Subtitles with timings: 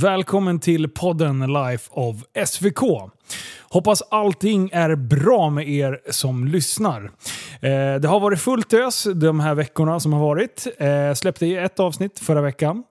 [0.00, 2.80] Välkommen till podden Life of SVK.
[3.60, 7.02] Hoppas allting är bra med er som lyssnar.
[7.60, 10.66] Eh, det har varit fullt ös de här veckorna som har varit.
[10.78, 12.84] Eh, släppte ett avsnitt förra veckan.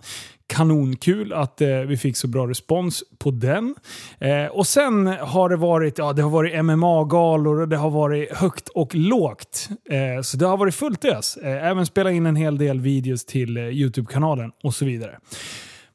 [0.48, 3.76] Kanonkul att eh, vi fick så bra respons på den.
[4.20, 8.32] Eh, och sen har det varit, ja, det har varit MMA-galor och det har varit
[8.32, 9.70] högt och lågt.
[9.90, 11.38] Eh, så det har varit fullt ös.
[11.38, 15.20] Eh, även spela in en hel del videos till eh, YouTube-kanalen och så vidare.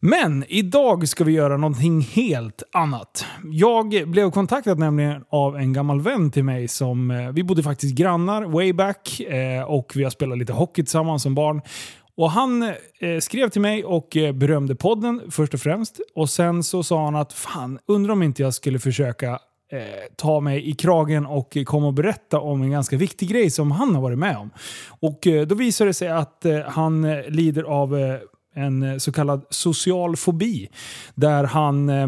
[0.01, 3.27] Men idag ska vi göra någonting helt annat.
[3.45, 7.95] Jag blev kontaktad nämligen av en gammal vän till mig som, eh, vi bodde faktiskt
[7.95, 11.61] grannar way back eh, och vi har spelat lite hockey tillsammans som barn.
[12.17, 16.01] Och han eh, skrev till mig och eh, berömde podden först och främst.
[16.15, 19.31] Och sen så sa han att fan, undrar om inte jag skulle försöka
[19.73, 19.79] eh,
[20.17, 23.95] ta mig i kragen och komma och berätta om en ganska viktig grej som han
[23.95, 24.51] har varit med om.
[25.01, 28.19] Och eh, då visade det sig att eh, han eh, lider av eh,
[28.55, 30.69] en eh, så kallad social fobi.
[31.15, 32.07] Där han eh,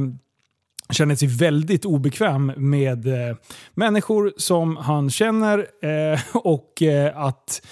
[0.90, 3.36] känner sig väldigt obekväm med eh,
[3.74, 7.62] människor som han känner eh, och eh, att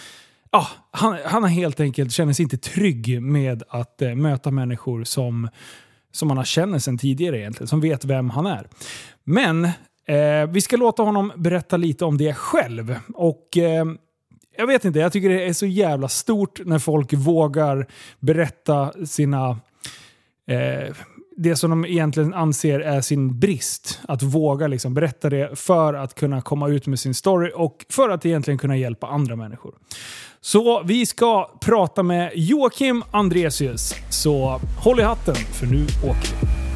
[0.51, 5.05] ja, han, han har helt enkelt känner sig inte trygg med att eh, möta människor
[5.05, 5.49] som,
[6.13, 8.69] som han har känner sedan tidigare egentligen, som vet vem han är.
[9.25, 9.65] Men
[10.09, 12.99] eh, vi ska låta honom berätta lite om det själv.
[13.15, 13.85] Och eh,
[14.59, 17.87] jag vet inte, jag tycker det är så jävla stort när folk vågar
[18.21, 19.51] berätta sina
[20.47, 20.95] eh,
[21.37, 24.01] det som de egentligen anser är sin brist.
[24.09, 28.09] Att våga liksom berätta det för att kunna komma ut med sin story och för
[28.09, 29.75] att egentligen kunna hjälpa andra människor.
[30.41, 33.95] Så vi ska prata med Joakim Andresius.
[34.11, 36.68] Så håll i hatten för nu åker vi.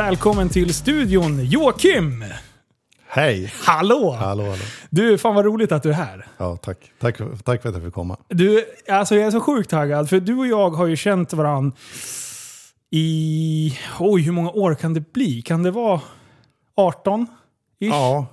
[0.00, 2.24] Välkommen till studion Joakim!
[3.08, 3.52] Hej!
[3.64, 4.10] Hallå!
[4.10, 4.56] Hallå, hallå.
[4.90, 6.26] Du, fan vad roligt att du är här.
[6.38, 6.92] Ja, tack.
[7.00, 8.16] Tack, tack för att jag fick komma.
[8.28, 11.76] Du, alltså jag är så sjukt taggad, för du och jag har ju känt varandra
[12.90, 13.78] i...
[13.98, 15.42] Oj, hur många år kan det bli?
[15.42, 16.00] Kan det vara
[16.76, 17.26] 18?
[17.80, 17.88] Ish?
[17.88, 18.26] Ja,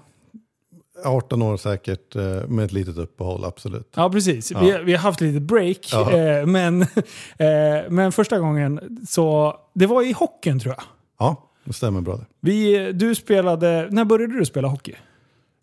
[1.06, 3.94] 18 år säkert eh, med ett litet uppehåll, absolut.
[3.96, 4.52] Ja, precis.
[4.52, 4.60] Ja.
[4.60, 6.12] Vi, vi har haft lite break, Ja.
[6.12, 6.82] eh, men,
[7.38, 9.56] eh, men första gången så...
[9.74, 10.84] Det var i hockeyn tror jag.
[11.20, 12.26] Ja, det stämmer bra det.
[12.40, 13.88] Vi, du spelade...
[13.92, 14.96] När började du spela hockey?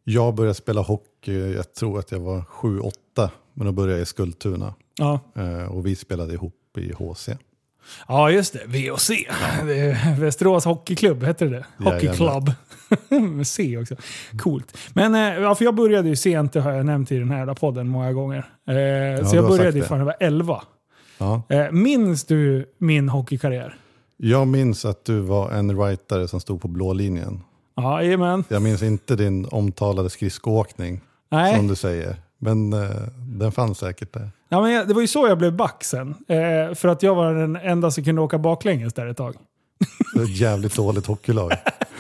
[0.05, 2.93] Jag började spela hockey, jag tror att jag var 7-8,
[3.55, 4.75] men då började jag i Skultuna.
[4.99, 7.29] Ja, Eh, och vi spelade ihop i HC.
[8.09, 8.61] ja just det.
[9.67, 11.91] Det är Västerås Hockeyklubb, hette det det?
[11.91, 12.53] Hockey Club.
[13.37, 13.97] Med C också.
[14.39, 14.79] Coolt.
[14.95, 17.55] Men eh, ja, för jag började ju sent, det har jag nämnt i den här
[17.55, 18.39] podden många gånger.
[18.39, 20.63] Eh, så du jag började ju när jag var 11.
[21.19, 21.43] Ja.
[21.71, 23.79] Minns du min hockeykarriär?
[24.17, 27.41] Jag minns att du var en rightare som stod på blå linjen.
[27.77, 28.45] Ja, Jajamän.
[28.49, 31.57] Jag minns inte din omtalade skridskoåkning, Nej.
[31.57, 32.17] som du säger.
[32.39, 32.91] Men eh,
[33.39, 34.31] den fanns säkert där.
[34.49, 36.09] Ja, men jag, det var ju så jag blev back sen.
[36.29, 39.35] Eh, för att jag var den enda som kunde åka baklänges där ett tag.
[40.15, 41.53] Det var ett jävligt dåligt hockeylag.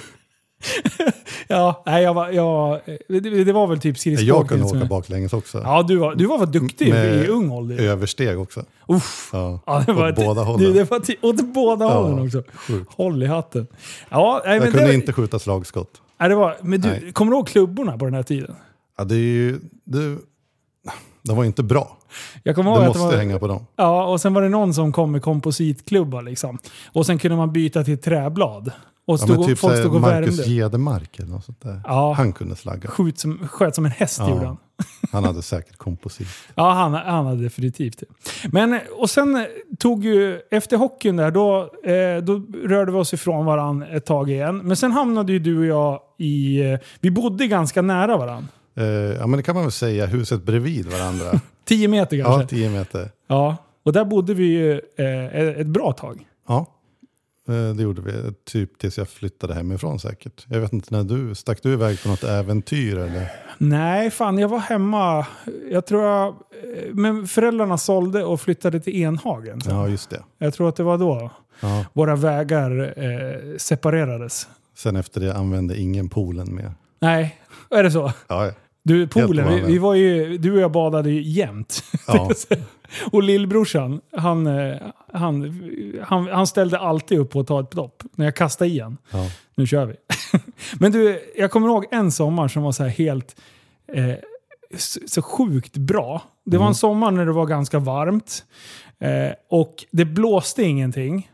[1.48, 4.36] Ja, nej, jag var, jag, det, det var väl typ skridskoåkning.
[4.38, 5.58] Jag kunde som- åka baklänges också.
[5.64, 7.80] Ja, du var, du var för duktig Med i ung ålder.
[7.80, 8.64] Översteg också.
[8.88, 9.30] Uff.
[9.32, 9.60] Ja.
[9.66, 10.66] Ja, det var Åt båda hållen.
[10.66, 12.42] Du, det var till- åt båda Ja, hållen också.
[12.54, 12.94] sjukt.
[12.94, 13.66] Håll i hatten.
[14.08, 15.90] Ja, nej, Jag kunde det, inte skjuta slagskott.
[16.20, 17.12] Nej, det var, men du, Nej.
[17.12, 18.54] kommer du ihåg klubborna på den här tiden?
[18.98, 19.60] Ja, det är ju...
[19.84, 20.16] Det,
[21.22, 21.98] de var ju inte bra.
[22.42, 23.66] Jag kommer Du ihåg måste att det var, hänga på dem.
[23.76, 26.58] Ja, och sen var det någon som kom med kompositklubbar liksom.
[26.92, 28.70] Och sen kunde man byta till träblad.
[29.06, 30.42] Och Ja, stod, men typ folk stod och Marcus värmde.
[31.18, 31.80] Eller något sånt där.
[31.84, 32.12] Ja.
[32.16, 32.88] Han kunde slagga.
[32.90, 34.30] Skjut som, sköt som en häst Ja.
[34.30, 34.56] gjorde han.
[35.12, 36.28] Han hade säkert komposit.
[36.54, 38.06] Ja, han, han hade definitivt det.
[38.52, 39.46] Men, och sen
[39.78, 44.30] tog ju, efter hockeyn där, då, eh, då rörde vi oss ifrån varandra ett tag
[44.30, 44.58] igen.
[44.58, 48.48] Men sen hamnade ju du och jag i, eh, vi bodde ganska nära varandra.
[48.76, 50.06] Eh, ja, men det kan man väl säga.
[50.06, 51.40] Huset bredvid varandra.
[51.64, 52.46] 10 meter ja, kanske.
[52.56, 53.10] tio meter.
[53.26, 56.26] Ja, och där bodde vi ju eh, ett bra tag.
[56.48, 56.66] Ja,
[57.48, 58.12] eh, det gjorde vi.
[58.44, 60.46] Typ tills jag flyttade hemifrån säkert.
[60.48, 61.34] Jag vet inte när du...
[61.34, 63.28] Stack du iväg på något äventyr eller?
[63.58, 65.26] Nej, fan jag var hemma.
[65.70, 66.26] Jag tror jag...
[66.28, 66.34] eh,
[66.94, 69.60] Men föräldrarna sålde och flyttade till Enhagen.
[69.60, 69.74] sen.
[69.76, 70.22] Ja, just det.
[70.38, 71.30] Jag tror att det var då
[71.60, 71.84] Ja.
[71.92, 74.48] våra vägar eh, separerades.
[74.76, 76.72] Sen efter det använde ingen poolen mer.
[77.00, 77.40] Nej,
[77.70, 78.12] är det så?
[78.28, 78.52] Ja, ja.
[78.84, 81.84] Du, poolen, vi, vi var ju, du och jag badade ju jämt.
[82.06, 82.30] Ja.
[83.12, 84.76] och lillbrorsan, han, eh,
[85.12, 85.62] han,
[86.02, 88.96] han, han ställde alltid upp på att ta ett dopp när jag kastade i han.
[89.10, 89.30] ja.
[89.54, 89.94] Nu kör vi.
[90.78, 93.36] Men du, jag kommer ihåg en sommar som var så här helt
[93.92, 94.14] eh,
[94.76, 96.22] så, så sjukt bra.
[96.44, 98.44] Det var en sommar när det var ganska varmt.
[98.98, 101.30] Eh, och det blåste ingenting.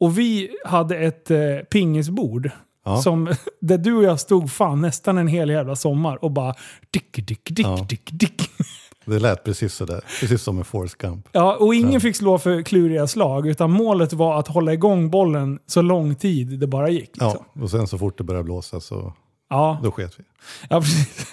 [0.00, 1.38] Och vi hade ett eh,
[1.70, 2.50] pingisbord.
[2.84, 3.02] Ja.
[3.02, 6.54] Som, där du och jag stod fan nästan en hel jävla sommar och bara
[6.90, 7.86] dick, dick, dick, Ja.
[7.88, 8.42] dick, dick.
[9.06, 10.00] Det lät precis sådär.
[10.20, 11.28] Precis som med Forrest Gump.
[11.32, 15.58] Ja, och ingen fick slå för kluriga slag, utan målet var att hålla igång bollen
[15.66, 17.10] så lång tid det bara gick.
[17.14, 17.62] Ja, Liksom.
[17.62, 19.12] och sen så fort det började blåsa så
[19.50, 19.80] Ja.
[19.82, 20.24] då sket vi.
[20.70, 21.26] Ja, precis.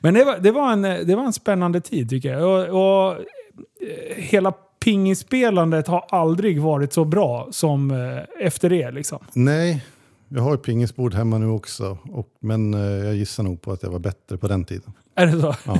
[0.00, 2.42] Men det var, det, var en, det var en spännande tid tycker jag.
[2.42, 4.52] Och, och eh, hela
[4.84, 8.90] pingispelandet har aldrig varit så bra som eh, efter det.
[8.90, 9.18] Liksom.
[9.32, 9.84] Nej,
[10.34, 11.98] jag har ett pingisbord hemma nu också.
[12.12, 14.92] Och, men eh, jag gissar nog på att jag var bättre på den tiden.
[15.14, 15.54] Är det så?
[15.66, 15.78] Ja,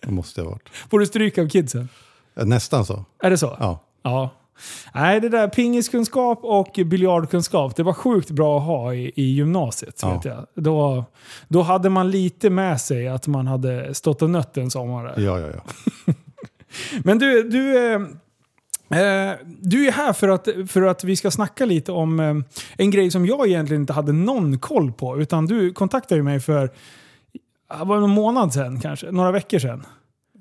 [0.00, 0.68] det måste jag ha varit.
[0.90, 1.88] Får du stryk av kidsen?
[2.34, 3.04] Eh, Nästan så.
[3.22, 3.56] Är det så?
[3.60, 3.84] Ja.
[4.02, 4.30] Ja.
[4.94, 9.98] Nej, det där pingiskunskap och biljardkunskap, det var sjukt bra att ha i, i gymnasiet.
[10.02, 10.14] Ja.
[10.14, 10.46] Vet jag.
[10.54, 11.04] Då,
[11.48, 15.14] då hade man lite med sig att man hade stått och nött en sommar.
[15.16, 15.62] Ja, ja, ja.
[17.04, 18.00] Men du, du, eh,
[19.60, 22.34] du är här för att, för att vi ska snacka lite om eh,
[22.76, 25.20] en grej som jag egentligen inte hade någon koll på.
[25.20, 26.70] Utan du kontaktade ju mig för
[27.78, 29.86] det var någon månad sedan kanske, några veckor sedan.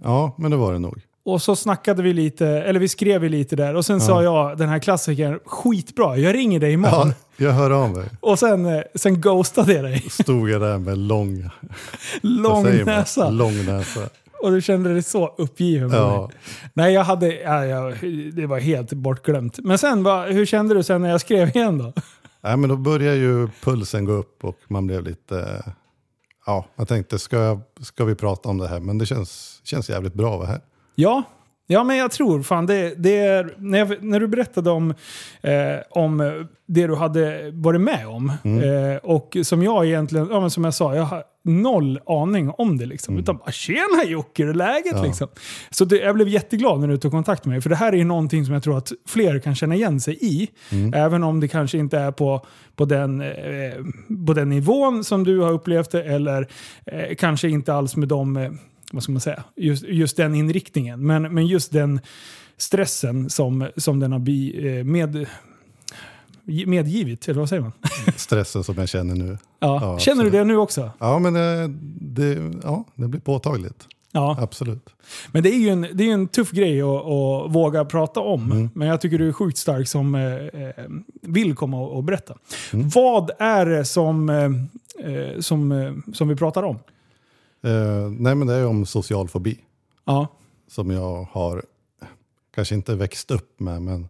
[0.03, 1.01] Ja, men det var det nog.
[1.24, 3.75] Och så snackade vi lite, eller vi skrev lite där.
[3.75, 7.07] Och sen sa jag, den här klassikern, skitbra, jag ringer dig imorgon.
[7.38, 8.09] Ja, jag hör av mig.
[8.19, 10.00] Och sen, eh, sen ghostade jag dig.
[10.09, 11.50] Stod jag där med lång,
[12.21, 13.30] Lång näsa.
[13.30, 14.00] lång näsa.
[14.41, 16.29] Och du kände dig så uppgiven Ja.
[16.73, 17.93] Nej, jag hade, ja, ja,
[18.33, 19.59] det var helt bortglömt.
[19.59, 21.93] Men sen, va, hur kände du sen när jag skrev igen då?
[22.41, 25.63] Nej, men då började ju pulsen gå upp och man blev lite...
[26.45, 28.79] Ja, jag tänkte, ska, jag, ska vi prata om det här?
[28.79, 30.61] Men det känns, känns jävligt bra att vara här.
[30.95, 31.23] Ja,
[31.71, 33.53] ja men jag tror fan det, det är...
[33.57, 34.94] När, jag, när du berättade om,
[35.41, 35.53] eh,
[35.89, 38.29] om det du hade varit med om.
[38.29, 42.77] Eh, och som jag egentligen, ja, men som jag sa, jag har noll aning om
[42.77, 42.85] det.
[42.85, 45.03] Liksom, Utan bara “Tjena Jocke, hur är läget?” Ja.
[45.03, 45.27] liksom.
[45.69, 47.62] Så det, jag blev jätteglad när du tog kontakt med mig.
[47.62, 50.17] För det här är ju någonting som jag tror att fler kan känna igen sig
[50.21, 50.50] i.
[50.94, 52.45] Även om det kanske inte är på,
[52.75, 53.27] på, den, eh,
[54.27, 56.03] på den nivån som du har upplevt det.
[56.03, 56.47] Eller
[56.85, 58.51] eh, kanske inte alls med de, eh,
[58.91, 61.05] vad ska man säga, just, just den inriktningen.
[61.05, 61.99] Men, men just den
[62.57, 65.27] stressen som, som den har bi, eh, med,
[66.65, 67.71] medgivit, eller vad säger man?
[68.15, 69.38] Stressen som jag känner nu.
[69.59, 69.79] Ja.
[69.81, 70.33] Ja, Känner du absolut.
[70.33, 70.91] det nu också?
[70.99, 73.88] Ja, men eh, det, ja, det blir påtagligt.
[74.13, 74.38] Ja.
[74.39, 74.89] Absolut.
[75.31, 78.51] Men det är ju en, det är en tuff grej att, att våga prata om.
[78.51, 78.69] Mm.
[78.73, 80.85] Men jag tycker du är sjukt stark som eh, eh,
[81.21, 82.38] vill komma och, och berätta.
[82.73, 82.89] Mm.
[82.89, 84.43] Vad är det som, eh,
[85.11, 86.79] eh, som, eh, som vi pratar om?
[87.63, 89.59] Eh, nej, men det är om social fobi.
[90.05, 90.27] Ja.
[90.67, 91.63] Som jag har,
[92.55, 94.09] kanske inte växt upp med, men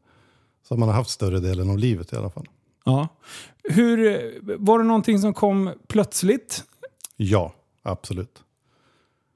[0.68, 2.48] som man har haft större delen av livet i alla fall.
[2.86, 3.08] ja.
[3.64, 6.64] Hur, eh, var det någonting som kom plötsligt?
[7.18, 7.54] Ja,
[7.84, 8.44] absolut.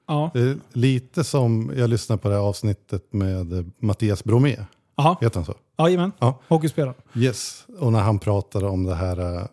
[0.06, 0.30] Ja.
[0.34, 4.56] Är lite som, jag lyssnade på det här avsnittet med eh, Mattias Bromé.
[4.94, 5.18] Aha.
[5.20, 5.54] Vet han så?
[5.78, 6.12] Jajamän.
[6.18, 6.40] Ja.
[6.48, 6.94] Hockeyspelare.
[7.14, 9.46] Yes, och när han pratade om det här eh,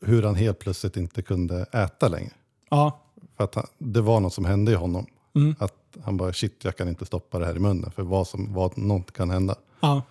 [0.00, 2.32] hur han helt plötsligt inte kunde äta längre.
[2.70, 3.00] Ja.
[3.36, 5.06] För att han, det var något som hände i honom.
[5.34, 5.54] Mm.
[5.58, 5.74] Att
[6.04, 8.78] han bara shit jag kan inte stoppa det här i munnen för vad som, vad,
[8.78, 9.54] något kan hända.
[9.80, 10.02] Ja.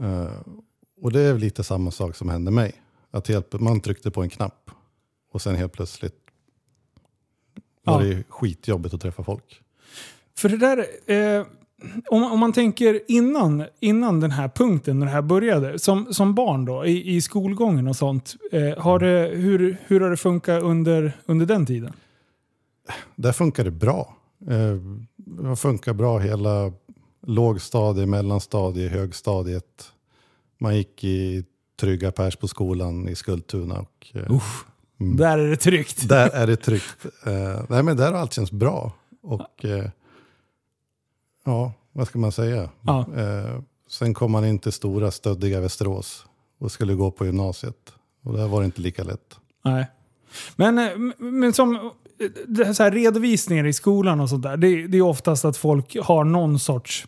[0.00, 0.30] Eh,
[1.02, 2.72] och det är lite samma sak som hände mig.
[3.10, 4.70] Att helt, man tryckte på en knapp
[5.32, 6.14] och sen helt plötsligt
[7.84, 8.08] var Ja.
[8.08, 9.62] det skitjobbigt att träffa folk.
[10.38, 11.46] För det där, eh,
[12.10, 16.34] om, om man tänker innan, innan den här punkten, när det här började, som, som
[16.34, 20.62] barn då, i, i skolgången och sånt, eh, har det, hur, hur har det funkat
[20.62, 21.92] under, under den tiden?
[23.16, 24.16] Där funkar det bra.
[24.50, 24.76] Eh,
[25.16, 26.72] det funkar bra hela
[27.26, 29.92] lågstadie, mellanstadie, högstadiet.
[30.58, 31.44] Man gick i
[31.80, 33.78] trygga pers på skolan i Skultuna.
[33.80, 34.64] Och, eh, Usch,
[35.00, 35.16] Mm.
[35.16, 36.08] där är det tryggt.
[36.08, 37.06] Där är det tryggt.
[37.26, 38.92] Eh, nej men där har allt känts bra.
[39.22, 39.90] Och eh,
[41.44, 42.70] ja, vad ska man säga?
[42.82, 43.06] Ja.
[43.16, 46.26] Eh, sen kom man in till stora stöddiga Västerås
[46.58, 47.92] och skulle gå på gymnasiet.
[48.24, 49.36] Och där var det inte lika lätt.
[49.64, 49.86] Nej.
[50.56, 51.80] Men, eh, men som eh,
[52.74, 56.24] så här redovisningar i skolan och sånt där, det, det är oftast att folk har
[56.24, 57.06] någon sorts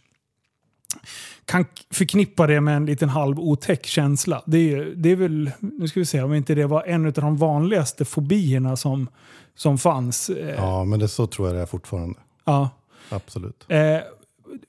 [1.45, 4.43] kan förknippa det med en liten halv otäck känsla.
[4.47, 7.12] Det är, det är väl, nu ska vi se om inte det var en av
[7.12, 9.09] de vanligaste fobierna som,
[9.55, 10.31] som fanns.
[10.31, 12.19] Eh, Ja, men det så tror jag det är fortfarande.
[12.45, 12.71] ja.
[13.12, 13.64] Absolut.
[13.69, 13.97] Eh,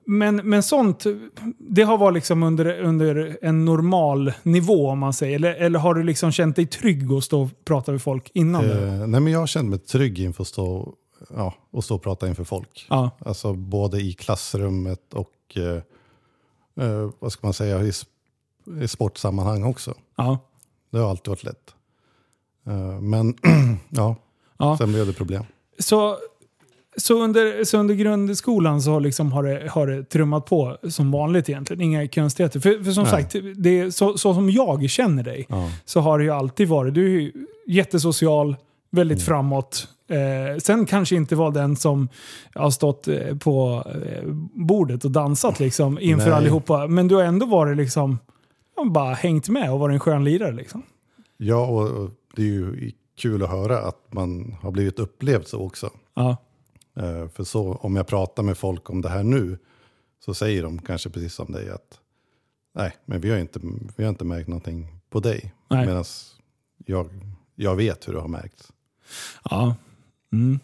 [0.05, 1.05] men, men sånt,
[1.57, 5.35] det har varit liksom under, under en normal nivå om man säger.
[5.35, 8.69] Eller, eller har du liksom känt dig trygg att stå och prata med folk innan?
[8.69, 10.93] Eh, nej, men jag kände mig trygg inför att stå,
[11.35, 12.85] ja, och stå och prata inför folk.
[12.89, 17.91] Ja, Alltså både i klassrummet och eh, eh, vad ska man säga, i,
[18.81, 19.93] i sportsammanhang också.
[20.15, 20.39] ja,
[20.89, 21.75] Det har alltid varit lätt.
[22.67, 23.35] Eh, men
[23.89, 24.15] ja,
[24.57, 24.77] ja.
[24.77, 25.43] sen blev det problem.
[25.79, 26.17] Så
[26.97, 31.49] Så under, så under grundskolan så liksom har, det, har det trummat på som vanligt
[31.49, 31.81] egentligen.
[31.81, 32.59] Inga konstigheter.
[32.59, 33.11] För, för som Nej.
[33.11, 35.69] sagt, det är så, så som jag känner dig Ja.
[35.85, 36.93] så har det ju alltid varit.
[36.93, 37.31] Du är ju
[37.67, 38.55] jättesocial,
[38.89, 39.25] väldigt Mm.
[39.25, 39.87] framåt.
[40.09, 42.09] Eh, sen kanske inte var den som
[42.55, 46.33] har stått eh, på eh, bordet och dansat liksom inför Nej.
[46.37, 46.87] allihopa.
[46.87, 48.17] Men du har ändå varit liksom,
[48.85, 50.83] bara hängt med och varit en skön lirare liksom.
[51.37, 55.59] Ja, och, och det är ju kul att höra att man har blivit upplevd så
[55.65, 55.89] också.
[56.15, 56.37] Ja.
[56.97, 59.57] Eh, för så, om jag pratar med folk om det här nu
[60.25, 61.99] så säger de kanske precis som dig att
[62.75, 63.59] nej, men vi har inte,
[63.95, 65.53] vi har inte märkt någonting på dig.
[65.69, 66.03] Medan
[66.85, 67.09] jag,
[67.55, 68.71] jag vet hur det har märkts.
[69.49, 69.75] Ja.
[70.33, 70.59] Mm.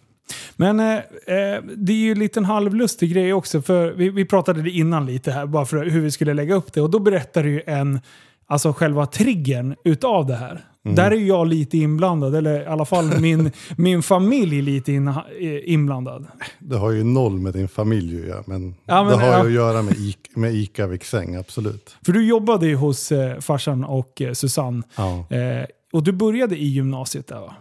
[0.56, 3.62] Men eh, eh, det är ju en liten halvlustig grej också.
[3.62, 6.74] För vi, vi pratade det innan lite här, bara för hur vi skulle lägga upp
[6.74, 6.82] det.
[6.82, 8.00] Och då berättade ju en,
[8.46, 10.66] alltså själva triggern utav det här.
[10.96, 15.16] Där är jag lite inblandad, eller i alla fall min, min familj lite in, eh,
[15.64, 16.28] inblandad.
[16.60, 19.40] Det har ju noll med din familj att göra, men, Ja, men, det har ja.
[19.44, 19.96] ju att göra med,
[20.36, 21.96] med Ica Viksäng, absolut.
[22.06, 24.84] För du jobbade ju hos eh, farsan och eh, Susanne.
[24.96, 27.56] Ja, Eh, och du började i gymnasiet där va?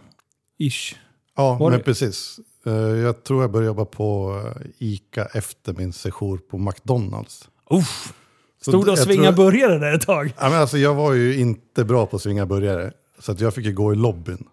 [0.59, 0.95] Ish.
[1.37, 2.39] ja Var men det- precis.
[2.65, 7.49] Eh, Jag tror jag började jobba på eh, Ica efter min sejour på McDonalds.
[7.69, 8.13] Uff.
[8.61, 10.33] Stod du och tror- burgare där ett tag?
[10.39, 12.91] Ja, men alltså, jag var ju inte bra på att svinga burgare.
[13.19, 14.47] Så att jag fick ju gå i lobbyn.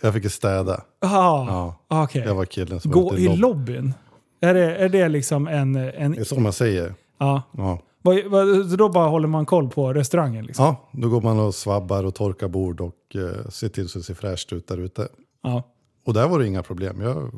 [0.00, 0.84] Jag fick ju städa.
[1.04, 1.76] Aha.
[1.88, 2.22] Ja, Okej.
[2.26, 3.94] jag var killen som var Gå ute i lobb- lobbyn?
[4.40, 5.76] Är det, är det liksom en...
[5.76, 6.94] en Det är så man säger.
[7.18, 7.42] ja.
[7.56, 7.78] Ja.
[8.02, 10.46] Vad, vad, så då bara håller man koll på restaurangen?
[10.46, 10.64] Liksom.
[10.64, 14.04] ja, då går man och svabbar och torkar bord och eh, ser till så det
[14.04, 15.08] ser fräscht ut där ute.
[15.42, 15.62] Ja.
[16.06, 17.00] Och där var det inga problem.
[17.00, 17.30] Jag,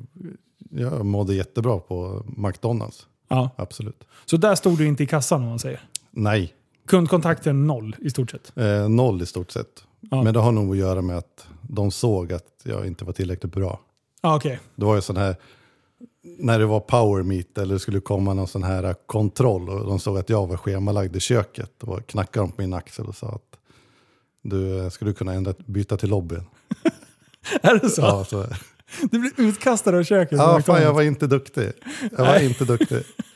[0.70, 3.06] jag mådde jättebra på McDonalds.
[3.28, 3.50] Ja.
[3.56, 4.04] Absolut.
[4.24, 5.80] Så där stod du inte i kassan om man säger?
[6.10, 6.54] Nej,
[6.86, 8.52] Kundkontakten noll i stort sett?
[8.58, 9.84] eh, noll i stort sett.
[10.10, 10.22] Ja.
[10.22, 13.52] Men det har nog att göra med att de såg att jag inte var tillräckligt
[13.52, 13.80] bra.
[14.22, 14.60] Ja, okej.
[14.74, 15.36] Det var ju sån här,
[16.22, 19.98] när det var power meet eller det skulle komma någon sån här kontroll och de
[19.98, 21.72] såg att jag var schemalagd i köket.
[21.78, 23.58] Då knackade de på min axel och sa att
[24.42, 26.44] du, skulle du kunna ändra, byta till lobbyn?
[27.62, 28.00] Är det så?
[28.00, 28.46] Ja, så,
[29.10, 30.38] Du blev utkastad av köket?
[30.38, 31.72] ja fan, jag var inte duktig.
[32.16, 33.02] Jag var inte duktig.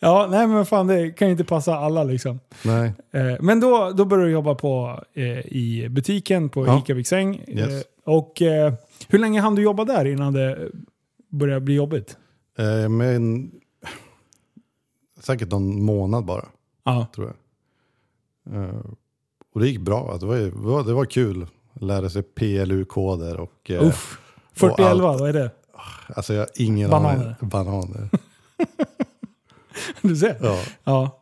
[0.00, 2.40] ja, nej men fan det kan ju inte passa alla liksom.
[2.64, 2.92] Nej.
[3.12, 6.78] Eh, Men då, då började du jobba på, eh, i butiken på Ja.
[6.78, 7.44] ICA Viksäng.
[7.48, 7.68] Yes.
[7.70, 8.74] Eh, och eh,
[9.08, 10.70] hur länge hann du jobba där innan det
[11.28, 12.16] började bli jobbigt?
[12.58, 13.50] Eh, men
[15.20, 16.44] säkert någon månad bara,
[16.84, 17.06] Ja.
[17.14, 17.36] tror jag.
[18.64, 18.74] Eh,
[19.54, 20.10] och det gick bra.
[20.12, 21.46] Alltså, Det var, det var, det var kul
[21.80, 23.70] lära sig PLU-koder och...
[23.70, 24.18] eh, Uff.
[24.52, 25.50] 4011, vad är det?
[26.16, 27.24] Alltså jag har ingen Bananer.
[27.40, 27.48] aning.
[27.48, 28.08] Bananer.
[30.02, 30.36] Du ser.
[30.40, 30.58] Ja.
[30.84, 31.20] Ja.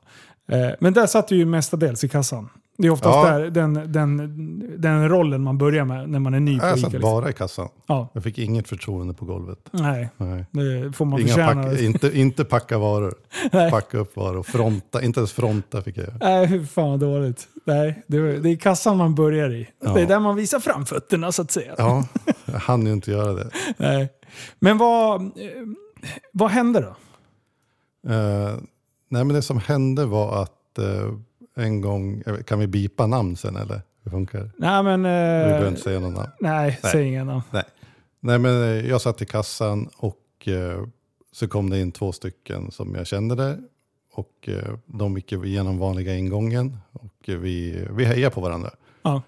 [0.56, 2.48] Eh, Men där satt du ju mestadels i kassan.
[2.78, 3.38] Det är oftast Ja.
[3.38, 6.92] där, den, den, den rollen man börjar med när man är ny på Jag satt
[6.92, 7.10] Liksom.
[7.10, 7.68] bara i kassan.
[7.86, 8.08] Ja.
[8.12, 9.58] Jag fick inget förtroende på golvet.
[9.70, 10.44] Nej, Nej.
[10.50, 11.62] det får man Inga förtjäna.
[11.62, 13.14] pack, inte, inte packa varor.
[13.52, 13.70] Nej.
[13.70, 14.42] Packa upp varor.
[14.42, 15.02] Fronta.
[15.02, 16.16] Inte ens fronta fick jag göra.
[16.20, 17.48] Nej, hur fan vad dåligt.
[17.64, 19.68] Nej, det, är- det är kassan man börjar i.
[19.84, 19.92] Ja.
[19.92, 21.74] Det är där man visar framfötterna så att säga.
[21.78, 22.04] Ja,
[22.44, 23.50] jag hann ju inte göra det.
[23.76, 24.08] Nej.
[24.58, 25.28] Men vad, eh,
[26.32, 26.96] vad hände då?
[28.08, 28.54] Eh,
[29.08, 31.12] nej men det som hände var att eh,
[31.54, 33.80] en gång, kan vi bipa namn sen eller?
[34.04, 34.50] Hur funkar det?
[34.56, 35.00] Nej, men...
[35.02, 36.30] Vi behöver Eh, inte säga någon namn.
[36.40, 36.92] nej, Nej.
[36.92, 37.42] säg inga namn.
[37.50, 37.64] Nej.
[38.20, 40.84] Nej men eh, jag satt i kassan och eh,
[41.32, 43.58] så kom det in två stycken som jag kände där.
[44.12, 48.70] Och eh, de gick igenom vanliga ingången och eh, vi, vi hejade på varandra.
[49.02, 49.22] Ja.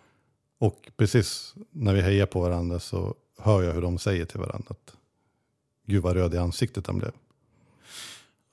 [0.59, 4.67] Och precis när vi hejar på varandra så hör jag hur de säger till varandra
[4.69, 4.95] att
[5.87, 7.13] gud vad röd i ansiktet han blev.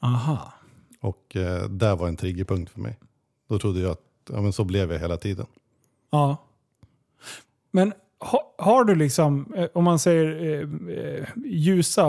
[0.02, 0.54] Aha.
[1.00, 3.00] Och eh, där var en triggerpunkt för mig.
[3.50, 5.46] Då trodde jag att ja, men så blev jag hela tiden.
[6.12, 6.38] Ja.
[7.72, 12.08] Men ha, har du liksom, eh, om man säger eh, eh, ljusa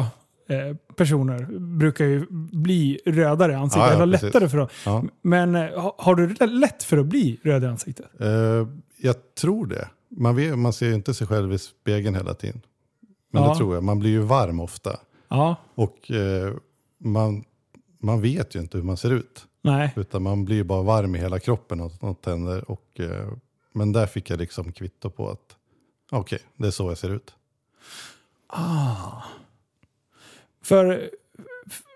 [0.49, 1.43] eh, personer
[1.79, 4.35] brukar ju bli rödare i ansiktet, Ja, ja, eller precis.
[4.35, 4.69] lättare för dem.
[4.87, 5.05] Ja.
[5.23, 8.07] Men ha- har du lätt för att bli röd i ansiktet?
[8.21, 9.89] Eh, jag tror det.
[10.09, 12.61] Man, vet, man ser ju inte sig själv i spegeln hela tiden.
[13.31, 13.85] Men det tror jag.
[13.85, 14.97] Man blir ju varm ofta.
[15.29, 15.57] Ja.
[15.75, 16.55] Och eh,
[16.99, 17.45] man,
[18.03, 19.47] man vet ju inte hur man ser ut.
[19.63, 19.93] Nej.
[19.97, 22.71] Utan man blir ju bara varm i hela kroppen och något händer.
[22.71, 23.29] Och, eh,
[23.73, 25.57] men där fick jag liksom kvitto på att
[26.11, 27.35] okej, det är så jag ser ut.
[30.65, 31.11] För,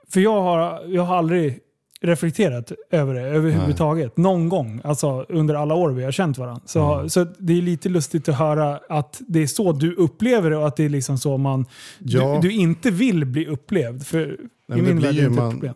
[0.09, 1.61] för jag, har, jag har aldrig
[2.01, 4.17] reflekterat över det överhuvudtaget.
[4.17, 6.63] Någon gång, alltså under alla år vi har känt varandra.
[6.67, 7.09] Så, Mm.
[7.11, 10.67] så det är lite lustigt att höra att det är så du upplever det och
[10.67, 11.67] att det är liksom så man...
[11.99, 12.39] Ja.
[12.43, 14.07] Du, du inte vill bli upplevd.
[14.07, 15.75] För men i min värld är det inte man- ett problem.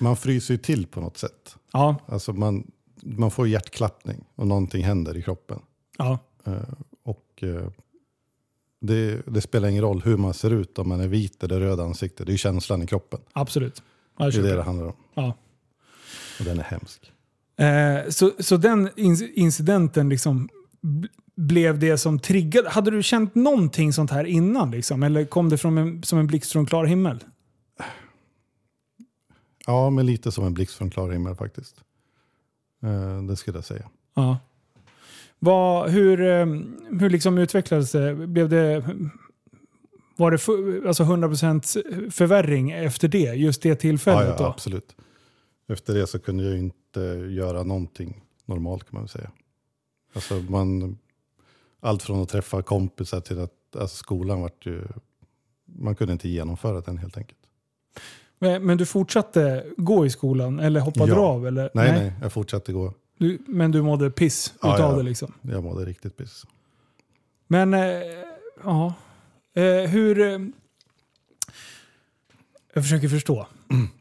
[0.00, 1.56] Man fryser ju till på något sätt.
[1.72, 2.70] Ja, Alltså man,
[3.02, 5.58] man får hjärtklappning och någonting händer i kroppen.
[5.98, 6.18] ja.
[6.44, 6.52] Eh,
[7.02, 7.68] och eh,
[8.80, 11.80] det, det spelar ingen roll hur man ser ut, om man är vit eller röd
[11.80, 12.24] ansikte.
[12.24, 13.20] Det är känslan i kroppen.
[13.32, 13.82] Absolut.
[14.18, 14.92] Det är det det handlar om.
[15.14, 15.34] Ja.
[16.38, 17.12] Och den är hemsk.
[17.56, 20.48] Eh, så, så den in- incidenten liksom
[21.36, 22.68] blev det som triggade.
[22.70, 24.70] Hade du känt någonting sånt här innan?
[24.70, 25.02] Liksom?
[25.02, 27.24] Eller kom det från en, som en blixt från klar himmel?
[29.66, 31.76] Ja, men lite som en blixt från klar himmel faktiskt.
[32.82, 33.88] Eh, det skulle jag säga.
[34.14, 34.38] Ja.
[35.38, 36.46] Vad, hur eh,
[37.00, 38.14] hur liksom utvecklades det?
[38.14, 38.84] Blev det...
[40.16, 43.18] Var det fu- alltså 100% förvärring efter det?
[43.34, 44.44] Just det Ja, tillfället ja, då?
[44.44, 44.96] absolut.
[45.68, 47.00] Efter det så kunde jag inte
[47.30, 49.30] göra någonting normalt kan man väl säga.
[50.14, 50.98] Alltså man,
[51.80, 54.82] allt från att träffa kompisar till att alltså skolan vart ju...
[55.64, 57.38] Man kunde inte genomföra den helt enkelt.
[58.42, 60.60] Men, men du fortsatte gå i skolan?
[60.60, 61.18] Eller hoppade Ja.
[61.18, 61.46] av?
[61.46, 61.70] Eller?
[61.74, 62.94] Nej, nej, jag fortsatte gå.
[63.18, 64.96] Du, men du mådde piss Ja, utav ja.
[64.96, 65.32] det liksom?
[65.42, 66.46] Jag mådde riktigt piss.
[67.46, 67.80] Men, eh,
[68.64, 68.94] ja.
[69.54, 70.20] Eh, hur...
[70.20, 70.38] Eh,
[72.74, 73.46] jag försöker förstå.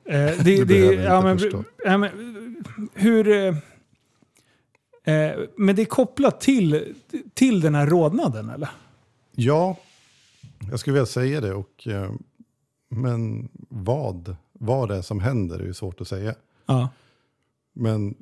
[0.05, 1.63] Eh, det, det, ja, men, förstå.
[1.85, 2.09] Ja, men,
[2.93, 3.27] hur...
[3.27, 3.47] Eh,
[5.15, 6.95] eh, men det är kopplat till,
[7.33, 8.69] till den här rodnaden eller?
[9.35, 9.77] Ja,
[10.69, 11.53] jag skulle vilja säga det.
[11.53, 12.11] Och, eh,
[12.89, 16.35] men vad, vad det är som händer är ju svårt att säga.
[16.65, 16.89] Ja.
[17.73, 18.15] Men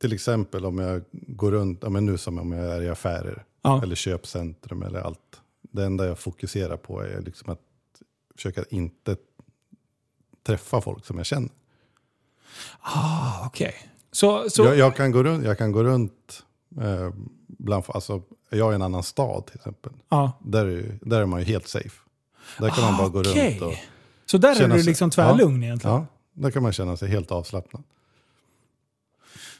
[0.00, 3.44] till exempel om jag går runt, ja, men nu som om jag är i affärer
[3.62, 3.82] Ja.
[3.82, 5.40] eller köpcentrum eller allt.
[5.62, 7.60] Det enda jag fokuserar på är liksom att
[8.36, 9.16] försöka inte
[10.46, 11.50] träffa folk som jag känner.
[12.80, 13.74] Ah, okej.
[14.12, 16.44] Så, så, Jag, jag kan gå runt, jag kan gå runt
[16.80, 17.10] eh,
[17.46, 19.92] bland, alltså, är jag i en annan stad till exempel.
[20.08, 20.32] ja.
[20.44, 22.00] Där är, där är man ju helt safe.
[22.58, 23.50] Där kan man bara gå Ah, Okej.
[23.52, 23.74] runt och
[24.26, 25.96] så där är du liksom tvärlugn egentligen?
[25.96, 27.82] Ja, där kan man känna sig helt avslappnad.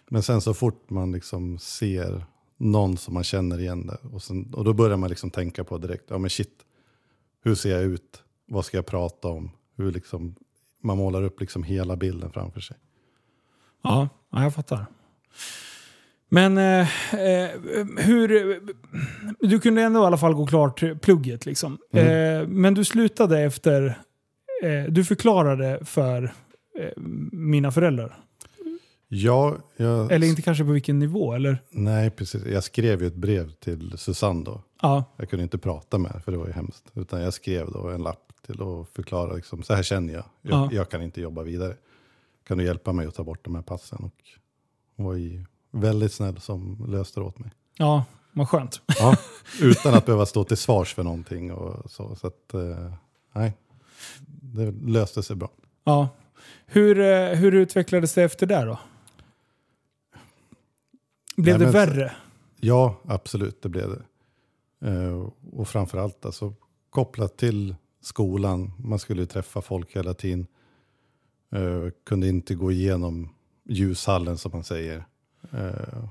[0.08, 2.24] Men sen så fort man liksom ser
[2.56, 3.98] någon som man känner igen det.
[4.12, 6.64] Och, sen, och då börjar man liksom tänka på direkt, ja men shit,
[7.44, 8.22] hur ser jag ut?
[8.46, 9.50] Vad ska jag prata om?
[9.76, 10.34] Hur liksom,
[10.80, 12.76] man målar upp liksom hela bilden framför sig.
[13.82, 14.86] Ja, ja jag fattar.
[16.28, 17.50] Men eh, eh,
[17.96, 18.60] hur...
[19.40, 21.78] Du kunde ändå i alla fall gå klart plugget liksom.
[21.92, 22.06] Mm.
[22.06, 23.98] Eh, men du slutade efter...
[24.62, 26.22] Eh, du förklarade för
[26.78, 26.90] eh,
[27.32, 28.18] mina föräldrar.
[29.08, 31.58] Ja, jag, Eller inte kanske på vilken nivå, eller?
[31.70, 32.44] Nej, precis.
[32.46, 34.62] Jag skrev ju ett brev till Susanne då.
[34.82, 36.84] Ja, Jag kunde inte prata med för det var ju hemskt.
[36.94, 40.24] Utan jag skrev då en lapp till att förklara, liksom, så här känner jag.
[40.42, 40.68] Jag, Ja.
[40.72, 41.76] jag kan inte jobba vidare.
[42.48, 43.98] Kan du hjälpa mig att ta bort de här passen?
[44.04, 44.14] Och
[44.96, 47.50] hon var ju väldigt snäll som löste det åt mig.
[47.78, 48.80] ja vad skönt.
[48.98, 49.16] Ja,
[49.62, 51.52] utan att behöva stå till svars för någonting.
[51.52, 52.92] Och så så att, eh,
[53.32, 53.52] nej,
[54.40, 55.50] det löste sig bra.
[55.84, 56.08] Ja.
[56.66, 58.78] Hur, eh, hur utvecklades det efter det då?
[61.36, 62.12] Blev Nej, det men värre?
[62.60, 64.02] Ja, absolut, det blev det.
[64.90, 66.54] Eh, och framförallt alltså,
[66.90, 68.72] kopplat till skolan.
[68.78, 70.46] Man skulle träffa folk hela tiden.
[71.54, 73.28] Eh, kunde inte gå igenom
[73.68, 75.04] ljushallen som man säger.
[75.52, 75.60] Eh,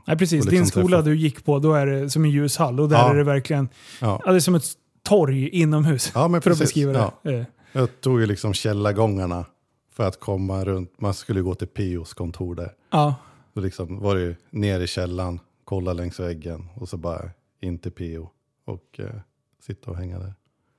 [0.08, 2.32] Nej precis, och din liksom skola träffa- du gick på, då är det som en
[2.32, 2.80] ljushall.
[2.80, 3.10] Och där Ja.
[3.12, 3.70] är det verkligen...
[4.02, 4.22] ja.
[4.26, 4.66] Det är som ett
[5.04, 6.12] torg inomhus.
[6.16, 6.76] ja, men för att precis.
[6.76, 6.92] beskriva
[7.24, 7.32] det.
[7.32, 7.46] Ja.
[7.74, 9.46] Jag tog ju liksom källargångarna
[9.92, 11.02] för att komma runt.
[11.02, 12.74] Man skulle gå till POs kontor där.
[12.90, 13.16] Ja.
[13.54, 17.30] Då liksom var det ju ner i källaren, kolla längs väggen och så bara
[17.62, 18.30] in till PO
[18.66, 19.16] och eh,
[19.62, 20.34] sitta och hänga där.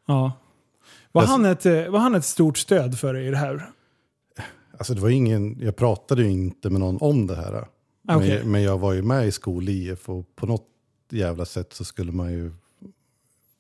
[0.07, 0.33] ja.
[1.13, 3.71] Var, Jag- han ett, eh, var han ett stort stöd för dig i det här?
[4.79, 7.55] Alltså det var ingen, jag pratade ju inte med någon om det här.
[7.55, 8.39] Ah, okej.
[8.39, 10.67] Men, men jag var ju med i skol-IF och på något
[11.11, 12.53] jävla sätt så skulle man ju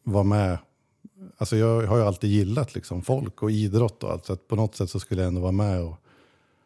[0.03, 0.59] vara med.
[1.39, 4.25] Alltså jag har ju alltid gillat liksom folk och idrott och allt.
[4.27, 5.97] Så att på något sätt så skulle jag ändå vara med och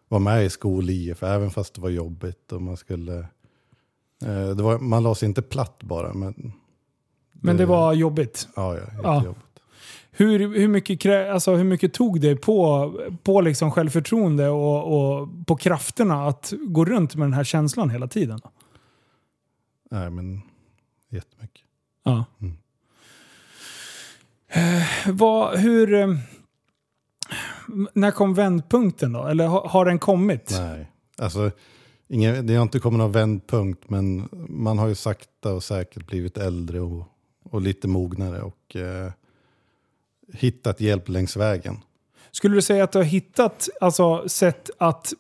[0.09, 1.23] vara med i skol-IF.
[1.23, 3.19] Även fast det var jobbigt och man skulle...
[4.25, 6.15] Eh, det var, man la sig inte platt bara.
[6.15, 6.53] Men,
[7.33, 8.49] Men det var jobbigt.
[8.57, 9.15] Ja, ja, Ja.
[9.15, 9.45] jättejobbigt.
[10.11, 15.29] Hur, hur, mycket, krä- alltså, hur mycket tog det på, på liksom självförtroende och, och
[15.47, 18.41] på krafterna att gå runt med den här känslan hela tiden?
[19.91, 20.43] Nej, men
[21.09, 21.65] jättemycket.
[22.05, 22.25] Ja.
[22.41, 22.57] Mm.
[24.49, 25.95] Eh, vad, hur...
[25.95, 26.09] Eh,
[27.93, 29.27] när kom vändpunkten då?
[29.27, 30.51] Eller har, har den kommit?
[30.51, 31.51] Nej, alltså
[32.09, 36.39] ingen, det har inte kommit någon vändpunkt men man har ju sakta och säkert blivit
[36.39, 37.05] äldre och,
[37.43, 39.13] och lite mognare och eh,
[40.33, 41.77] hittat hjälp längs vägen.
[42.31, 45.13] Skulle du säga att du har hittat alltså, sätt att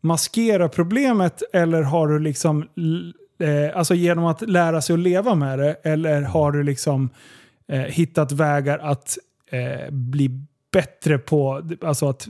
[0.00, 2.62] maskera problemet eller har du liksom
[3.38, 7.10] eh, alltså genom att lära sig att leva med det eller har du liksom
[7.68, 10.40] eh, hittat vägar att eh, bli
[10.72, 12.28] bättre på alltså att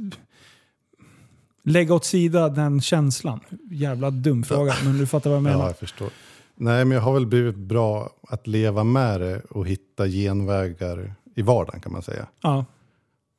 [1.62, 3.40] lägga åt sida den känslan?
[3.70, 5.66] Jävla dum fråga, men du fattar vad jag Ja, menar.
[5.66, 6.10] jag förstår.
[6.54, 11.42] Nej, men jag har väl blivit bra att leva med det och hitta genvägar i
[11.42, 12.26] vardagen kan man säga.
[12.42, 12.64] Ja.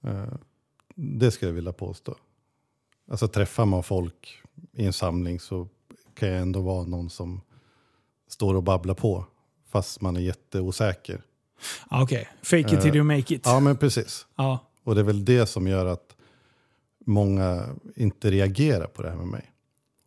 [0.04, 0.34] Eh,
[0.96, 2.16] Det skulle jag vilja påstå.
[3.12, 4.42] Alltså träffar man folk
[4.74, 5.68] i en samling så
[6.14, 7.42] kan jag ändå vara någon som
[8.30, 9.26] står och babblar på
[9.70, 11.22] fast man är jätteosäker.
[11.90, 13.42] Ja, Okej, fake it till you make it.
[13.46, 14.26] Ja, men precis.
[14.36, 14.60] Ja.
[14.84, 16.16] Och det är väl det som gör att
[17.06, 19.46] många inte reagerar på det här med mig.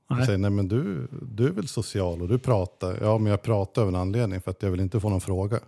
[0.08, 2.98] De säger, nej men du, du är väl social och du pratar.
[3.02, 5.60] Ja, men jag pratar av en anledning för att jag vill inte få någon fråga.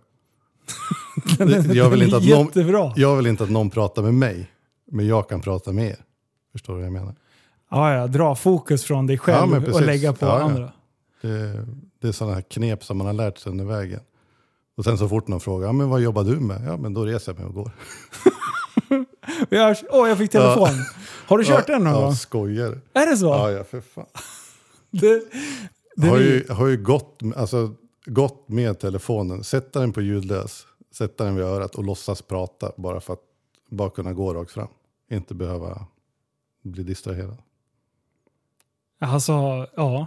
[1.39, 2.93] Det- jag, vill inte att någon, Jättebra.
[2.97, 4.51] jag vill inte att någon pratar med mig,
[4.91, 5.97] men jag kan prata med er.
[6.53, 7.15] Förstår du vad jag menar?
[7.71, 10.45] Ja, ja, dra fokus från dig Ja, själv men och lägga på Ja, ja.
[10.45, 10.73] andra.
[11.23, 11.67] Det,
[12.01, 14.01] det är sådana här knep som man har lärt sig under vägen.
[14.77, 16.63] Och sen så fort någon frågar, ja, men vad jobbar du med?
[16.67, 17.71] Ja, men då reser jag mig och går.
[19.51, 19.85] Vi hörs.
[19.91, 20.69] Åh, jag fick telefon.
[21.27, 22.15] Har du kört ja, den någon ja, gång?
[22.15, 23.27] Skojar Är det så?
[23.27, 24.07] Ja, ja, för fan.
[24.91, 25.23] Det,
[25.97, 27.75] det har ju, har ju gått, alltså,
[28.07, 33.01] gått med telefonen, sätta den på ljudlös, sätta den vid örat och låtsas prata bara
[33.01, 33.23] för att
[33.71, 34.69] bara kunna gå rakt fram.
[35.11, 35.87] Inte behöva
[36.63, 37.37] bli distraherad.
[39.01, 40.07] Alltså, ja.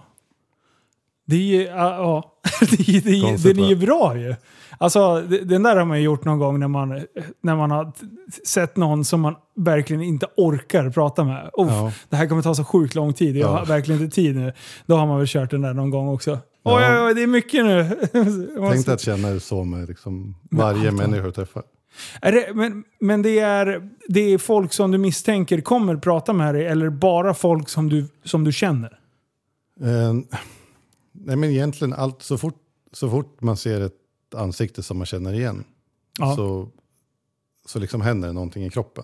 [1.27, 4.35] Det är ju, ja, det, är- det, är- den är ju bra ju.
[4.77, 7.01] Alltså, det- den där har man ju gjort någon gång när man,
[7.43, 7.91] när man har
[8.45, 11.43] sett någon som man verkligen inte orkar prata med.
[11.57, 11.91] Uff, Ja.
[12.09, 13.57] Det här kommer ta så sjukt lång tid, jag Ja.
[13.57, 14.53] har verkligen inte tid nu.
[14.85, 16.39] Då har man väl kört den där någon gång också.
[16.63, 16.77] Ja.
[16.77, 17.89] Oj, oj, det är mycket nu.
[18.71, 21.63] Tänk dig att känna det så med liksom varje allt, människa du träffar.
[22.21, 26.55] Är det, men men det, är, det är folk som du misstänker kommer prata med
[26.55, 28.99] dig eller bara folk som du, som du känner?
[29.81, 30.13] Eh,
[31.21, 33.93] nej men egentligen allt, så fort, så fort man ser ett
[34.35, 35.63] ansikte som man känner igen
[36.19, 36.35] Ja.
[36.35, 36.69] så,
[37.65, 39.03] så liksom händer det någonting i kroppen.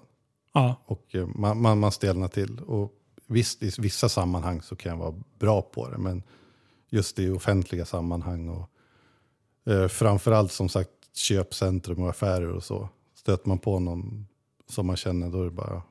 [0.54, 0.76] Ja.
[0.86, 2.60] Och eh, man, man, man stelnar till.
[2.60, 2.92] Och
[3.28, 5.98] visst, i vissa sammanhang så kan jag vara bra på det.
[5.98, 6.24] Men
[6.90, 8.70] just i offentliga sammanhang och
[9.74, 12.90] eh, framförallt som sagt köpcentrum och affärer och så.
[13.16, 14.28] Stöter man på någon
[14.70, 15.82] som man känner då är det bara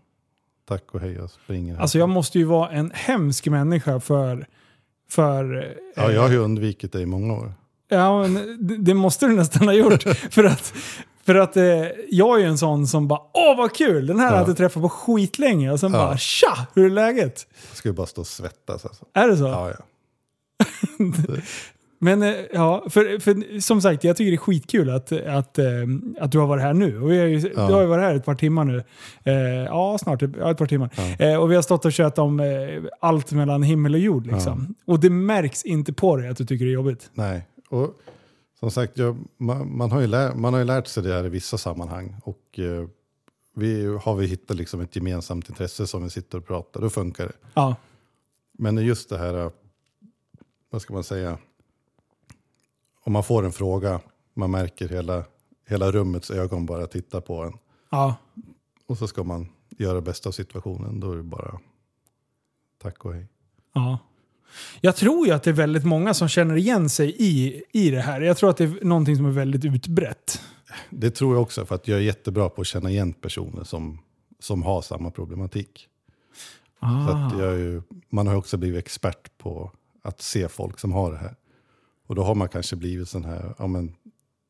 [0.64, 1.74] tack och hej jag springer.
[1.74, 1.80] här.
[1.82, 4.46] Alltså jag måste ju vara en hemsk människa för...
[5.14, 7.54] för eh, ja, jag har ju undvikit det i många år.
[7.88, 10.02] ja, men det- det måste du nästan ha gjort.
[10.30, 10.72] för att,
[11.24, 11.64] för att eh,
[12.10, 14.40] jag är ju en sån som bara åh vad kul, den här har Ja.
[14.40, 15.72] jag inte träffat på skitlänge.
[15.72, 15.98] Och sen Ja.
[15.98, 17.46] bara tja, hur är läget?
[17.70, 18.84] Jag skulle bara stå och svettas.
[18.84, 19.04] Alltså.
[19.14, 19.44] Är det så?
[19.44, 19.84] Ja, ja.
[22.02, 25.64] Men eh, ja, för, för som sagt, jag tycker det är skitkul att, att, eh,
[26.20, 27.00] att du har varit här nu.
[27.00, 27.66] Och vi har ju, Ja.
[27.66, 28.84] Du har ju varit här ett par timmar nu.
[29.24, 29.34] Eh,
[29.64, 30.90] ja, snart ja, ett par timmar.
[31.18, 31.38] Ja.
[31.38, 32.42] Och vi har stått och kört om
[33.00, 34.26] allt mellan himmel och jord.
[34.26, 34.74] Liksom.
[34.84, 37.10] Och det märks inte på dig att du tycker det är jobbigt.
[37.14, 38.00] Nej, och
[38.60, 41.26] som sagt, jag, man, man, har ju lär, man har ju lärt sig det här
[41.26, 42.16] i vissa sammanhang.
[42.24, 42.86] Och eh,
[43.54, 47.24] vi, har vi hittat liksom ett gemensamt intresse som vi sitter och pratar, då funkar
[47.26, 47.32] det.
[47.54, 47.76] Ja,
[48.58, 49.50] Men just det här,
[50.70, 51.38] vad ska man säga,
[53.04, 54.00] om man får en fråga,
[54.34, 55.24] man märker hela,
[55.68, 57.52] hela rummets ögon bara titta på en.
[57.90, 58.14] ja.
[58.86, 61.58] Och så ska man göra det bästa av situationen, då är det bara
[62.82, 63.26] tack och hej.
[63.74, 63.98] Ja.
[64.80, 68.00] Jag tror ju att det är väldigt många som känner igen sig i, i det
[68.00, 68.20] här.
[68.20, 70.40] Jag tror att det är någonting som är väldigt utbrett.
[70.90, 73.98] Det tror jag också, för att jag är jättebra på att känna igen personer som,
[74.38, 75.88] som har samma problematik.
[76.80, 77.08] Så Ah.
[77.26, 79.70] att jag är ju, man har också blivit expert på
[80.02, 81.34] att se folk som har det här.
[82.12, 83.94] Och då har man kanske blivit sån här, ja men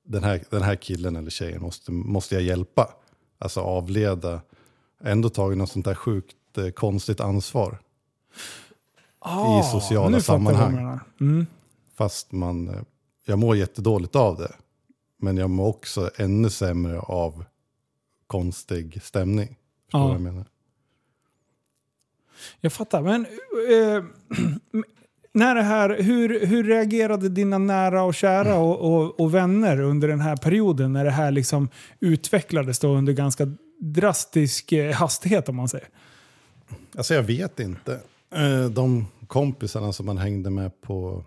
[0.04, 2.94] den här, den här killen eller tjejen måste, måste jag hjälpa.
[3.38, 4.40] Alltså avleda,
[5.04, 7.78] ändå tagit något sånt där sjukt eh, konstigt ansvar.
[9.18, 11.00] Ah, sociala jag vad sammanhang.
[11.20, 11.46] Mm.
[11.94, 12.82] Fast man, eh,
[13.24, 14.52] jag mår jättedåligt av det.
[15.16, 17.44] Men jag mår också ännu sämre av
[18.26, 19.58] konstig stämning.
[19.84, 20.44] Förstår vad jag menar?
[22.60, 23.02] Jag fattar.
[23.02, 23.26] Men
[23.70, 24.04] eh,
[25.34, 30.08] när det här, hur, hur reagerade dina nära och kära och, och, och vänner under
[30.08, 30.92] den här perioden?
[30.92, 31.68] När det här liksom
[32.00, 33.46] utvecklades då under ganska
[33.80, 35.88] drastisk eh, hastighet om man säger.
[36.96, 38.00] Alltså jag vet inte.
[38.34, 41.24] Eh, De kompisarna som man hängde med på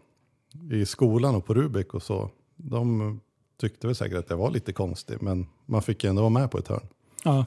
[0.71, 2.29] i skolan och på Rubik och så.
[2.55, 3.19] De
[3.61, 5.21] tyckte väl säkert att jag var lite konstig.
[5.21, 6.87] Men man fick ju ändå vara med på ett hörn.
[7.23, 7.45] Ja.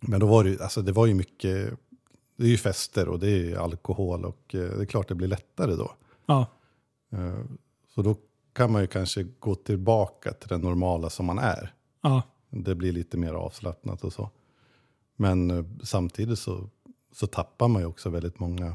[0.00, 1.70] Men då var det, alltså det var ju mycket.
[2.36, 5.28] Det är ju fester och det är alkohol och eh, det är klart det blir
[5.28, 5.92] lättare då.
[6.26, 6.46] Ja.
[7.12, 7.38] Eh,
[7.94, 8.16] Så då
[8.52, 11.74] kan man ju kanske gå tillbaka till det normala som man är.
[12.02, 12.22] Ja.
[12.50, 14.30] Det blir lite mer avslappnat och så.
[15.16, 16.68] Men eh, samtidigt så,
[17.12, 18.74] så tappar man ju också väldigt många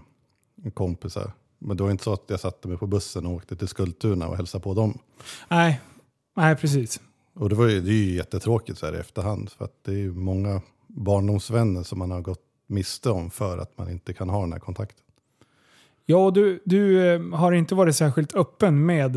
[0.74, 1.32] kompisar.
[1.60, 4.28] Men det var inte så att jag satte mig på bussen och åkte till Skultuna
[4.28, 4.98] och hälsade på dem.
[5.50, 5.82] Nej.
[6.36, 7.02] Nej, precis.
[7.34, 9.50] Och det, var ju, det är ju jättetråkigt så här i efterhand.
[9.50, 13.78] För att det är ju många barndomsvänner som man har gått miste om för att
[13.78, 15.04] man inte kan ha den här kontakten.
[16.06, 19.12] Ja, du, du eh, har inte varit särskilt öppen med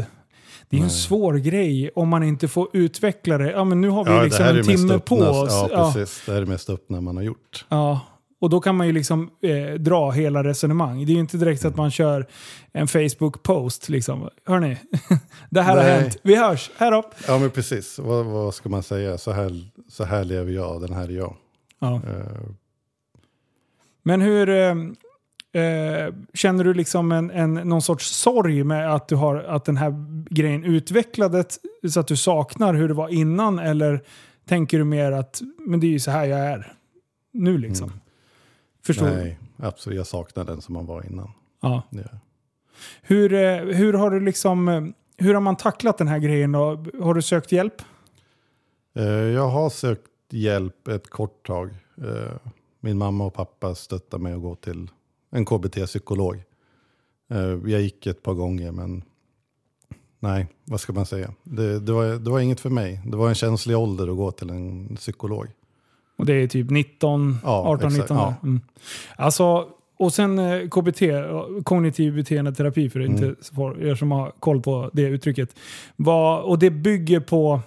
[0.69, 0.91] Det är en Nej.
[0.91, 3.51] svår grej om man inte får utveckla det.
[3.51, 5.49] Ja, men nu har vi Ja, liksom en timme på oss.
[5.53, 6.23] Ja, Ja, precis.
[6.27, 7.65] Det här är det mest öppna man har gjort.
[7.69, 8.01] ja.
[8.43, 11.07] Och då kan man ju liksom eh, dra hela resonemang.
[11.07, 12.27] Det är ju inte direkt så att man kör
[12.73, 13.89] en Facebook-post.
[13.89, 14.29] Liksom.
[14.47, 14.77] Hörni,
[15.51, 16.01] det här har Nej.
[16.01, 16.17] hänt.
[16.23, 16.71] Vi hörs.
[16.77, 17.07] Här upp.
[17.27, 17.99] Ja, men precis.
[17.99, 19.19] Vad, vad ska man säga?
[19.19, 21.37] Så här, så här lever jag, den här är jag.
[21.79, 21.95] Ja.
[21.95, 22.01] Eh,
[24.03, 24.49] Men hur...
[24.49, 24.75] Eh,
[25.63, 29.77] eh, känner du liksom en, en, någon sorts sorg med att, du har, att den
[29.77, 29.95] här
[30.31, 31.59] grejen utvecklades
[31.91, 33.59] så att du saknar hur det var innan?
[33.59, 34.03] Eller
[34.49, 36.73] tänker du mer att men det är ju så här jag är
[37.33, 37.89] nu liksom?
[37.89, 38.01] Mm.
[38.87, 39.13] Förstår du?
[39.17, 39.97] nej, absolut.
[39.97, 41.31] Jag saknar den som man var innan.
[41.61, 41.83] Ja.
[41.91, 42.03] Ja.
[43.03, 44.69] Hur, eh, hur har du liksom...
[44.69, 44.83] eh,
[45.17, 46.53] Hur har man tacklat den här grejen?
[46.53, 46.85] då?
[47.01, 47.83] Har du sökt hjälp?
[49.35, 51.71] Jag har sökt hjälp ett kort tag.
[52.81, 54.89] Min mamma och pappa stöttade mig att gå till
[55.31, 56.35] en KBT-psykolog.
[57.31, 57.39] Eh,
[57.73, 59.03] Jag gick ett par gånger men
[60.21, 61.35] nej, vad ska man säga?
[61.43, 63.01] Det, det, var, det var inget för mig.
[63.07, 65.47] Det var en känslig ålder att gå till en psykolog.
[66.17, 68.35] Och det är typ 19, Ja, 18, exakt, 19 ja.
[68.43, 68.61] Mm.
[69.17, 71.03] Alltså, och sen eh, KBT,
[71.65, 73.13] kognitiv beteendeterapi för Mm.
[73.13, 75.57] inte för er som har koll på det uttrycket.
[75.97, 77.61] Vad, och det bygger på,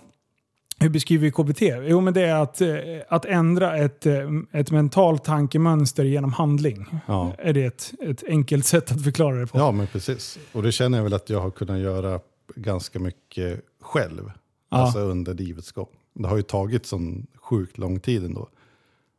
[0.84, 1.62] hur beskriver vi KBT?
[1.90, 2.70] Jo men det är att, eh,
[3.10, 6.86] att ändra ett, eh, ett mentalt tankemönster genom handling.
[7.06, 7.34] Ja.
[7.38, 9.58] Är det ett, ett enkelt sätt att förklara det på?
[9.58, 10.40] Ja, men precis.
[10.52, 12.20] Och det känner jag väl att jag har kunnat göra
[12.56, 14.32] ganska mycket själv.
[14.70, 14.78] Ja.
[14.78, 15.88] Alltså under livets gång.
[16.14, 18.50] Det har ju tagit sån sjukt lång tid ändå.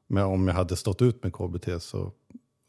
[0.08, 2.12] Men om jag hade stått ut med KBT så,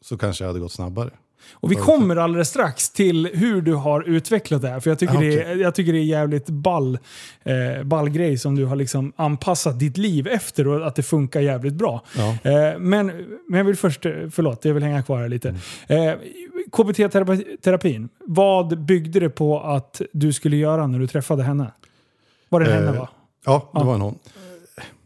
[0.00, 1.10] så kanske jag hade gått snabbare.
[1.52, 4.80] Och vi kommer alldeles strax till hur du har utvecklat det här.
[4.80, 6.98] För jag tycker, Ah, det, är, jag tycker det är jävligt ball,
[7.44, 11.40] eh, ball grej som du har liksom anpassat ditt liv efter och att det funkar
[11.40, 12.02] jävligt bra.
[12.16, 12.28] Ja.
[12.50, 13.06] Eh, men,
[13.48, 15.48] men jag vill först, eh, förlåt jag vill hänga kvar här lite.
[15.86, 16.12] Eh,
[16.72, 21.72] KBT-terapin, vad byggde det på att du skulle göra när du träffade henne?
[22.48, 23.08] Var det henne Eh, va?
[23.44, 23.84] Ja, det Ja.
[23.84, 24.18] var en hon.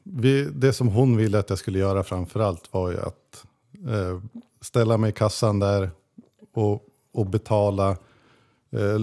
[0.03, 3.45] Vi, det som hon ville att jag skulle göra framförallt var ju att
[3.89, 4.21] eh,
[4.61, 5.91] ställa mig i kassan där
[6.53, 7.91] och, och betala.
[8.73, 9.01] Eh,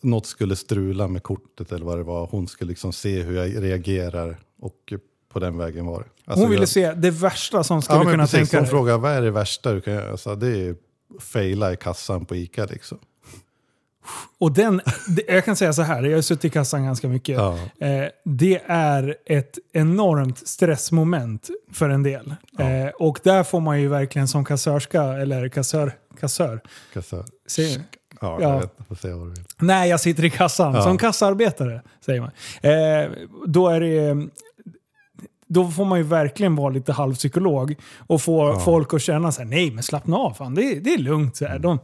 [0.00, 2.26] något skulle strula med kortet eller vad det var.
[2.26, 4.92] Hon skulle liksom se hur jag reagerar och
[5.28, 6.08] på den vägen var det.
[6.24, 8.70] Alltså, Hon ville jag, se det värsta som skulle ja, kunna precis, tänka Hon dig.
[8.70, 10.16] frågade vad är det värsta du kan göra?
[10.16, 10.76] Sa, det är
[11.20, 12.98] faila i kassan på ICA liksom.
[14.38, 14.80] Och den,
[15.28, 17.36] jag kan säga så här, jag har suttit i kassan ganska mycket.
[17.36, 17.58] Ja.
[17.86, 22.34] Eh, det är ett enormt stressmoment för en del.
[22.58, 22.64] Ja.
[22.70, 26.60] Eh, och där får man ju verkligen som kassörska, eller kassör, kassör.
[26.94, 27.24] Kassa.
[27.48, 27.82] Säger,
[28.20, 28.52] Ja, Ja.
[28.52, 28.74] jag vet.
[28.88, 29.44] Jag säga vad du vill.
[29.58, 30.82] nej, jag sitter i kassan.
[30.82, 32.30] Som kassaarbetare, säger man.
[32.62, 33.10] Eh,
[33.46, 34.28] då är det...
[35.48, 37.74] Då får man ju verkligen vara lite halvpsykolog
[38.06, 38.60] och få Ja.
[38.60, 41.36] folk att känna så här, nej men slappna av, fan, det, är- det är lugnt.
[41.36, 41.58] Så här.
[41.58, 41.78] De,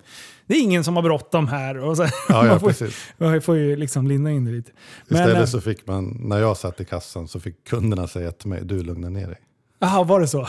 [0.51, 1.79] det är ingen som har bråttom här.
[1.79, 2.03] Och så.
[2.03, 2.97] Ja, ja man får, precis.
[3.19, 4.73] man får ju liksom linda in det lite.
[5.09, 8.33] Men, Istället eh, så fick man, när jag satt i kassan så fick kunderna säga
[8.33, 9.39] till mig, du lugna ner dig.
[9.79, 10.47] Jaha, var det så?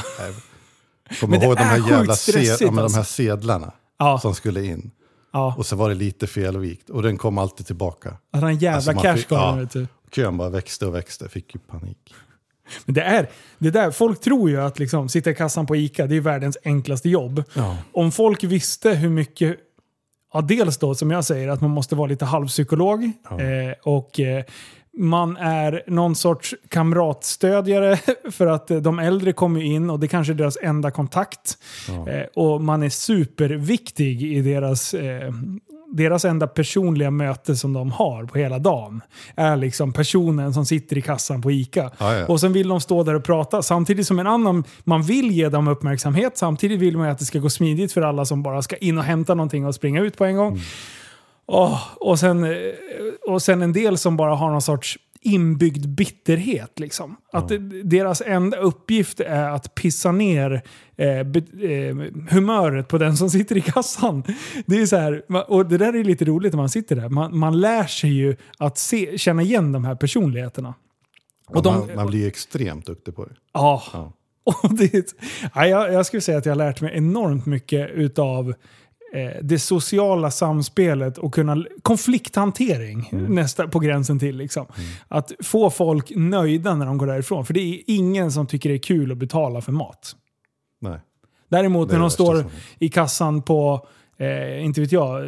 [1.19, 2.97] Kommer ihåg de är här jävla sed, ja, de alltså.
[2.97, 4.19] här sedlarna Ja.
[4.19, 4.91] som skulle in.
[5.33, 5.55] ja.
[5.57, 8.17] Och så var det lite felvikt och den kom alltid tillbaka.
[8.31, 9.81] Att han jävla Alltså, man cash fick- gav ja.
[10.11, 12.13] Kön bara växte och växte, fick ju panik.
[12.85, 16.07] Men det är, det där, folk tror ju att liksom, sitta i kassan på ICA,
[16.07, 17.43] det är världens enklaste jobb.
[17.53, 17.77] Ja.
[17.93, 19.57] Om folk visste hur mycket,
[20.33, 23.11] ja dels då som jag säger, att man måste vara lite halvpsykolog.
[23.29, 23.41] Ja.
[23.41, 24.43] Eh, och eh,
[24.97, 27.99] man är någon sorts kamratstödjare
[28.31, 31.57] för att eh, de äldre kommer in och det kanske är deras enda kontakt.
[31.87, 32.09] Ja.
[32.09, 35.33] Eh, och man är superviktig i deras, eh,
[35.91, 39.01] deras enda personliga möte som de har på hela dagen.
[39.35, 41.91] Är liksom personen som sitter i kassan på ICA.
[41.97, 42.25] Ja, ja.
[42.25, 43.61] Och sen vill de stå där och prata.
[43.61, 46.37] Samtidigt som en annan, man vill ge dem uppmärksamhet.
[46.37, 48.97] Samtidigt vill man ju att det ska gå smidigt för alla som bara ska in
[48.97, 50.59] och hämta någonting och springa ut på en gång.
[51.45, 52.55] Åh, och, sen,
[53.27, 56.79] och sen en del som bara har någon sorts inbyggd bitterhet.
[56.79, 57.15] Liksom.
[57.33, 57.51] Att
[57.83, 60.61] deras enda uppgift är att pissa ner
[60.97, 61.95] eh, be, eh,
[62.29, 64.23] humöret på den som sitter i kassan.
[64.65, 67.09] Det är så här, och det där är lite roligt när man sitter där.
[67.09, 70.73] Man, man lär sig ju att se, känna igen de här personligheterna.
[71.47, 73.35] Och de- man, man blir extremt duktig på det.
[73.53, 73.83] Ja.
[73.93, 74.13] Ja.
[74.63, 75.13] Och det,
[75.55, 78.53] ja, jag, jag skulle säga att jag har lärt mig enormt mycket utav
[79.41, 84.37] det sociala samspelet och kunna, konflikthantering nästa, på gränsen till.
[84.37, 84.65] Liksom.
[85.07, 87.45] Att få folk nöjda när de går därifrån.
[87.45, 90.15] För det är ingen som tycker det är kul att betala för mat.
[90.81, 90.99] Nej.
[91.49, 92.45] Däremot när de står
[92.79, 95.21] i kassan på, eh, inte vet jag,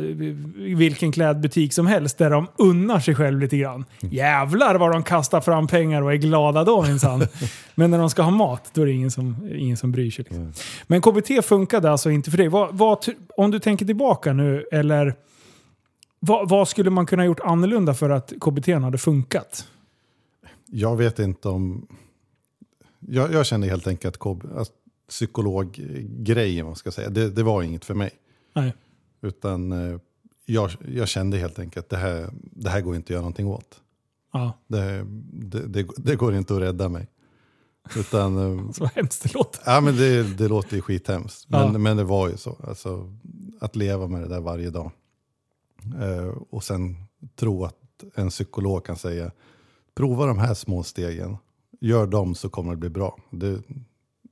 [0.76, 3.86] vilken klädbutik som helst där de unnar sig själv lite grann.
[4.02, 4.16] Mm.
[4.16, 7.28] Jävlar vad de kastar fram pengar och är glada då minsann.
[7.76, 10.26] Men när de ska ha mat, då är det ingen som, ingen som bryr sig.
[10.26, 10.44] Liksom.
[10.44, 10.54] Nej.
[10.88, 12.48] Men KBT funkade alltså inte för dig.
[12.48, 13.06] Vad, vad,
[13.38, 15.16] om du tänker tillbaka nu, eller
[16.20, 19.68] vad, vad skulle man kunna gjort annorlunda för att KBT hade funkat?
[20.66, 21.88] Jag vet inte om...
[23.00, 24.70] Jag, jag kände helt enkelt att, att
[25.10, 28.12] psykologgrejen, vad ska jag säga, det, det var inget för mig.
[28.54, 28.74] Nej.
[29.22, 30.00] Utan eh,
[30.46, 33.48] jag, jag kände helt enkelt att det här, det här går inte att göra någonting
[33.48, 33.82] åt.
[34.34, 37.08] Ja, Det, det, det, det går inte att rädda mig.
[37.98, 39.62] Utan, eh, så hemskt det låter.
[39.66, 41.50] ja, men det, det låter ju skithemskt.
[41.50, 41.78] Men, Ja.
[41.78, 42.58] men det var ju så.
[42.68, 43.14] Alltså,
[43.60, 44.92] att leva med det där varje dag.
[46.02, 46.96] Eh, och sen
[47.36, 47.78] tro att
[48.16, 49.32] en psykolog kan säga
[49.96, 51.38] prova de här små stegen.
[51.82, 53.18] Gör dem så kommer det bli bra.
[53.30, 53.62] Det,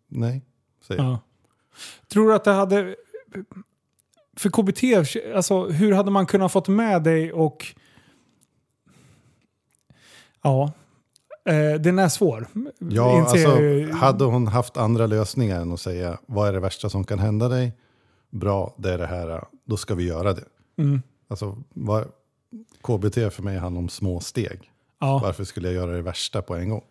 [0.07, 0.41] nej,
[0.87, 1.11] säger jag.
[1.11, 1.19] Ja.
[2.07, 2.95] Tror du att det hade...
[4.41, 4.83] För KBT,
[5.35, 7.67] alltså hur hade man kunnat fått med dig och...
[10.41, 10.71] Ja.
[11.45, 12.47] Eh, den är svår.
[12.79, 16.89] Ja, Inser alltså, hade hon haft andra lösningar än att säga vad är det värsta
[16.89, 17.73] som kan hända dig?
[18.29, 20.45] Bra, det är det här, då ska vi göra det.
[20.77, 21.01] Mm.
[21.27, 22.07] Alltså, vad,
[22.81, 24.71] KBT för mig handlar om små steg.
[24.99, 26.83] Ja, Varför skulle jag göra det värsta på en gång?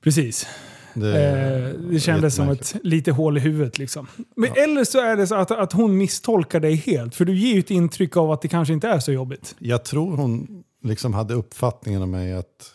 [0.00, 0.46] precis.
[0.94, 3.78] Det, Eh, det kändes som ett lite hål i huvudet.
[3.78, 4.06] Liksom.
[4.36, 7.14] Men Eller så är det så att, att hon misstolkar dig helt.
[7.14, 9.56] För du ger ju ett intryck av att det kanske inte är så jobbigt.
[9.58, 12.74] Jag tror hon liksom hade uppfattningen om mig att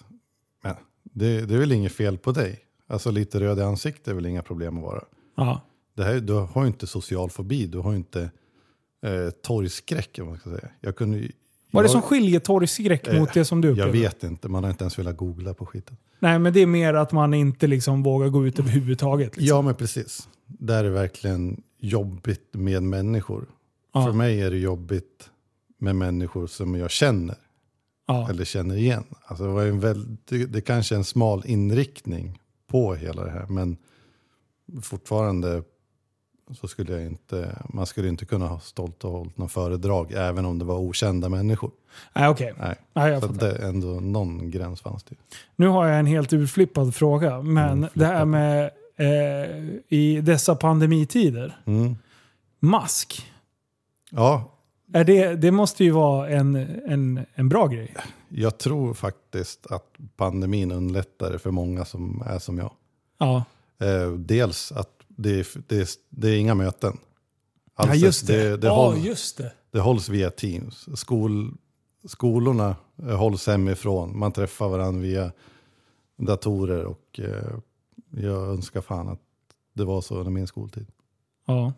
[0.64, 2.60] men, det, det är väl inget fel på dig.
[2.88, 5.04] Alltså lite röd i ansiktet är väl inga problem att vara.
[5.38, 5.62] Ja.
[5.96, 8.22] Det här, du har ju inte social fobi, du har ju inte
[9.06, 10.20] eh, torgskräck.
[10.20, 10.70] man ska säga.
[10.82, 11.28] Jag kunde,
[11.74, 13.92] Vad är det jag, som skiljer torgskräck Eh, mot det som du Jag upplever?
[13.92, 15.98] vet inte, man har inte ens velat googla på skiten.
[16.20, 19.38] Nej, men det är mer att man inte liksom vågar gå ut överhuvudtaget.
[19.38, 19.56] Liksom.
[19.58, 20.30] Ja, men precis.
[20.48, 23.46] Där är det verkligen jobbigt med människor.
[23.94, 24.06] Ja.
[24.06, 25.30] För mig är det jobbigt
[25.80, 27.36] med människor som jag känner.
[28.08, 28.30] Ja.
[28.30, 29.04] eller känner igen.
[29.26, 33.32] Alltså det, var en väl, det, det kanske är en smal inriktning på hela det
[33.32, 33.78] här, men
[34.82, 35.64] fortfarande
[36.52, 40.46] så skulle jag inte, man skulle inte kunna ha stolt och hållit någon föredrag även
[40.46, 41.72] om det var okända människor.
[42.14, 42.54] Nej, okej.
[42.60, 42.76] Nej.
[42.94, 45.16] Nej, jag Så det ändå någon gräns fanns det.
[45.56, 47.42] Nu har jag en helt urflippad fråga.
[47.42, 51.58] Men Mm, det här med eh, i dessa pandemitider.
[51.66, 51.96] Mm.
[52.60, 53.32] Mask.
[54.10, 54.52] Ja,
[54.94, 56.56] Är det, det måste ju vara en,
[56.88, 57.94] en, en bra grej.
[58.30, 59.86] jag tror faktiskt att
[60.18, 62.72] pandemin underlättar för många som är som jag.
[63.18, 63.44] Ja,
[63.80, 66.98] Eh, dels att det är, det, är, det är inga möten.
[66.98, 68.50] ja Alltså, just det.
[68.50, 69.54] det, det ja, håll- just det.
[69.72, 71.00] Det hålls via Teams.
[71.00, 71.54] Skol,
[72.08, 74.20] skolorna eh, hålls hemifrån.
[74.20, 75.32] Man träffar varandra via
[76.18, 77.56] datorer och eh,
[78.24, 79.20] jag önskar fan att
[79.74, 80.88] det var så under min skoltid.
[81.46, 81.74] Ja.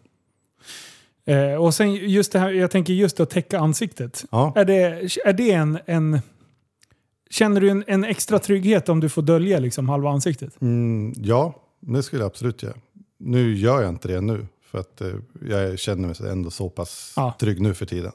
[1.26, 4.26] Eh, och sen just det här, jag tänker just att täcka ansiktet.
[4.32, 4.82] Ja, Är det,
[5.26, 6.19] är det en, en...
[7.30, 10.62] Känner du en, en extra trygghet om du får dölja liksom halva ansiktet?
[10.62, 12.76] mm, ja det skulle jag absolut göra.
[13.17, 15.13] Nu gör jag inte det nu för att eh,
[15.49, 17.36] jag känner mig ändå så pass Ja.
[17.39, 18.12] trygg nu för tiden.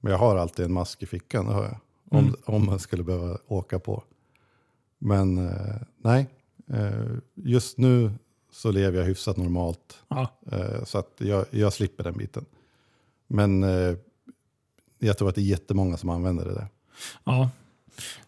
[0.00, 1.78] Men jag har alltid en mask i fickan, det har jag.
[2.10, 2.34] Om, Mm.
[2.44, 4.04] om man skulle behöva åka på.
[4.98, 6.26] Men eh, nej,
[6.68, 8.12] eh, just nu
[8.52, 9.98] så lever jag hyfsat normalt.
[10.08, 10.32] Ja.
[10.84, 12.44] Så att jag, jag slipper den biten.
[13.26, 13.62] Men
[14.98, 16.66] jag tror att det är jättemånga som använder det där.
[17.24, 17.50] Ja.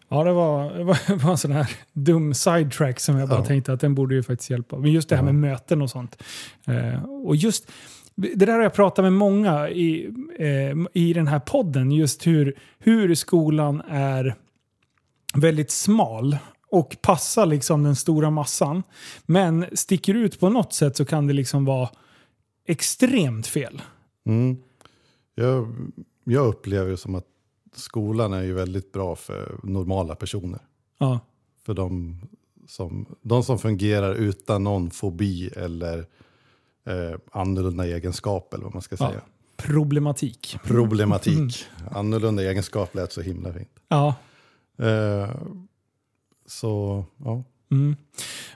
[0.09, 3.39] Ja, det var, det var, det var en sån här dum sidetrack som jag bara
[3.39, 3.45] Ja.
[3.45, 4.77] tänkte att den borde ju faktiskt hjälpa.
[4.77, 5.25] Men just det här Ja.
[5.31, 6.23] med möten och sånt.
[6.67, 7.71] Eh, och just
[8.15, 11.91] det där har jag pratat med många i, eh, i den här podden.
[11.91, 14.35] Just hur, hur skolan är
[15.33, 16.37] väldigt smal
[16.71, 18.83] och passar liksom den stora massan.
[19.25, 21.89] Men sticker ut på något sätt så kan det liksom vara
[22.67, 23.81] extremt fel.
[24.25, 24.57] Mm.
[25.35, 25.75] Jag,
[26.23, 27.25] jag upplever det som att
[27.79, 30.59] skolan är ju väldigt bra för normala personer.
[30.97, 31.19] Ja,
[31.65, 32.21] För de
[32.67, 35.97] som, de som fungerar utan någon fobi eller
[36.85, 39.09] eh, annorlunda egenskap eller vad man ska Ja.
[39.09, 39.21] säga.
[39.57, 40.57] problematik.
[40.63, 41.65] Problematik.
[41.91, 43.69] Annorlunda egenskap lät så himla fint.
[43.87, 44.15] Ja.
[44.79, 45.29] Eh,
[46.45, 47.43] så, ja.
[47.71, 47.95] Mm.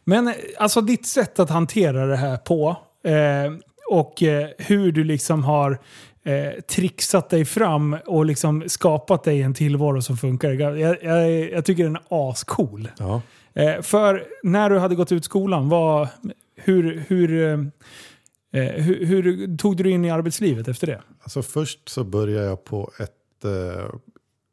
[0.03, 3.53] Men eh, alltså ditt sätt att hantera det här på eh,
[3.91, 5.79] och eh, hur du liksom har
[6.23, 10.51] eh, trixat dig fram och liksom skapat dig en tillvaro som funkar.
[10.51, 12.91] Jag, jag, jag tycker den är ascool.
[12.97, 13.21] ja.
[13.53, 16.07] Eh, för när du hade gått ut skolan, vad,
[16.55, 21.01] hur, hur, eh, eh, hur, hur tog du dig in i arbetslivet efter det?
[21.21, 23.45] Alltså först så började jag på ett...
[23.45, 23.85] Eh,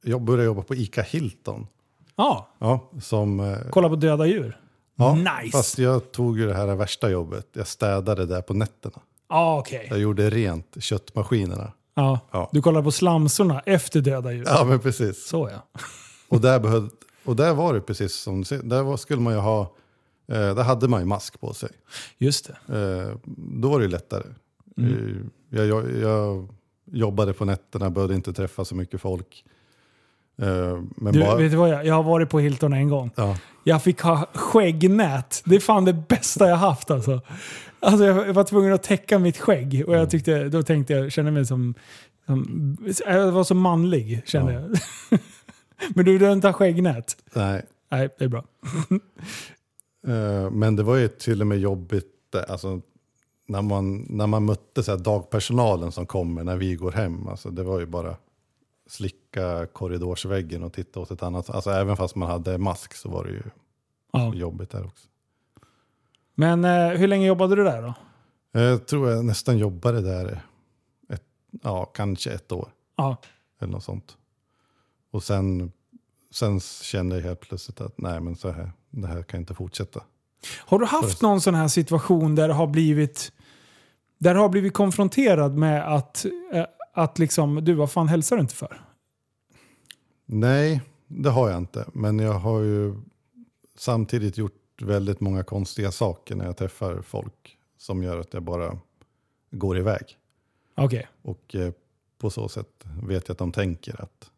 [0.04, 1.66] jag började jobba på ICA Hilton.
[2.16, 3.40] Ja, Ja, som...
[3.40, 4.60] Eh, kolla på döda djur.
[4.96, 5.56] ja, nice!
[5.56, 7.46] Fast jag tog ju det här värsta jobbet.
[7.52, 9.00] Jag städade där på nätterna.
[9.28, 9.86] Ja, okej.
[9.90, 11.72] Jag gjorde rent köttmaskinerna.
[11.94, 12.20] Ja.
[12.30, 12.48] Ja.
[12.52, 14.44] Du kollar på slamsorna efter döda djur.
[14.46, 15.26] Ja, men precis.
[15.28, 15.80] Så ja.
[16.28, 16.90] Och där, behövde,
[17.24, 18.42] och där var det precis som.
[18.62, 19.60] Där var, skulle man ju ha...
[20.28, 21.68] Eh, där hade man ju mask på sig.
[22.18, 22.78] Just det.
[23.08, 24.24] Eh, då var det ju lättare.
[24.78, 25.30] Mm.
[25.52, 26.48] Eh, jag, jag, jag
[26.92, 29.44] jobbade på nätterna, behövde inte träffa så mycket folk.
[30.42, 33.10] Eh, men Du, bara, vet du vad jag, jag har varit på Hilton en gång.
[33.14, 35.42] ja, Jag fick ha skäggnät.
[35.44, 37.20] Det är fan det bästa jag haft alltså.
[37.80, 41.30] Alltså jag var tvungen att täcka mitt skägg och jag tyckte, då tänkte jag, kände
[41.30, 41.74] mig som,
[42.26, 44.60] som jag var så manlig kände Ja.
[44.60, 45.20] jag.
[45.94, 47.16] Men du vill inte ha skäggnät?
[47.34, 47.66] nej.
[47.90, 48.44] Nej, det är bra.
[50.06, 52.80] Eh, Men det var ju till och med jobbigt eh, alltså,
[53.48, 57.28] när, man, när man mötte så dagpersonalen som kommer när vi går hem.
[57.28, 58.16] Alltså, det var ju bara
[58.88, 61.50] slicka korridorsväggen och titta åt ett annat.
[61.50, 63.42] Alltså, även fast man hade mask så var det ju
[64.12, 64.34] Ja.
[64.34, 65.08] jobbigt där också.
[66.38, 67.94] Men eh, hur länge jobbade du där då?
[68.60, 70.40] Jag tror jag nästan jobbade där
[71.08, 71.22] ett,
[71.62, 73.16] ja, kanske ett år Ja.
[73.60, 74.16] eller något sånt.
[75.10, 75.72] Och sen,
[76.30, 80.00] sen kände jag helt plötsligt att nej men så här, det här kan inte fortsätta.
[80.58, 83.32] Har du haft någon sån här situation där du har blivit,
[84.18, 86.64] där du har blivit konfronterad med att, eh,
[86.94, 88.80] att liksom, du vad fan hälsar du inte för?
[90.26, 91.86] Nej, det har jag inte.
[91.92, 92.94] Men jag har ju
[93.78, 94.52] samtidigt gjort
[94.82, 98.78] väldigt många konstiga saker när jag träffar folk som gör att jag bara
[99.50, 100.02] går iväg.
[100.74, 101.08] Okej.
[101.22, 101.72] Och eh,
[102.18, 102.68] på så sätt
[103.02, 104.30] vet jag att de tänker att,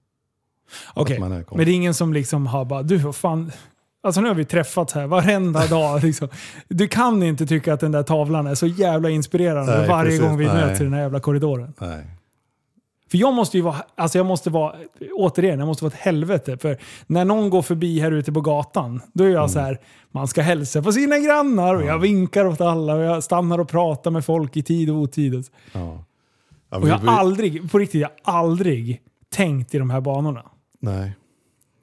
[0.95, 1.17] Okej.
[1.17, 1.67] att man är Men konstig.
[1.67, 3.53] det är ingen som liksom har bara, du vad fan,
[4.03, 6.03] alltså nu har vi träffats här varenda dag.
[6.03, 6.29] Liksom.
[6.69, 10.21] Du kan inte tycka att den där tavlan är så jävla inspirerande Nej, varje precis.
[10.21, 10.55] gång vi Nej.
[10.55, 11.75] möts i den här jävla korridoren.
[11.79, 12.07] Nej.
[13.11, 14.75] För jag måste ju vara, alltså jag måste vara,
[15.15, 16.59] återigen, jag måste vara ett helvete.
[16.59, 19.49] För när någon går förbi här ute på gatan, då är jag Mm.
[19.49, 19.81] så här,
[20.11, 23.69] man ska hälsa på sina grannar och jag vinkar åt alla och jag stannar och
[23.69, 25.35] pratar med folk i tid och otid.
[25.73, 26.05] Ja.
[26.71, 29.01] Ja, Och jag har aldrig, på riktigt, jag har aldrig
[29.31, 30.43] tänkt i de här banorna.
[30.81, 31.13] Nej.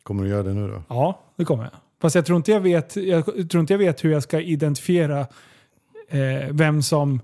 [0.04, 0.82] Kommer du göra det nu då?
[0.88, 1.72] Ja, det kommer jag.
[2.02, 5.20] Fast jag tror inte jag vet, jag tror inte jag vet hur jag ska identifiera
[6.10, 7.22] eh, vem, som,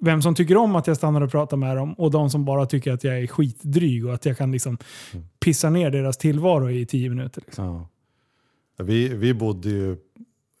[0.00, 2.66] vem som tycker om att jag stannar och pratar med dem och de som bara
[2.66, 4.78] tycker att jag är skitdryg och att jag kan liksom
[5.40, 7.42] pissa ner deras tillvaro i tio minuter.
[7.46, 7.64] Liksom.
[7.64, 7.88] Ja.
[8.76, 9.96] Ja, Vi, vi bodde ju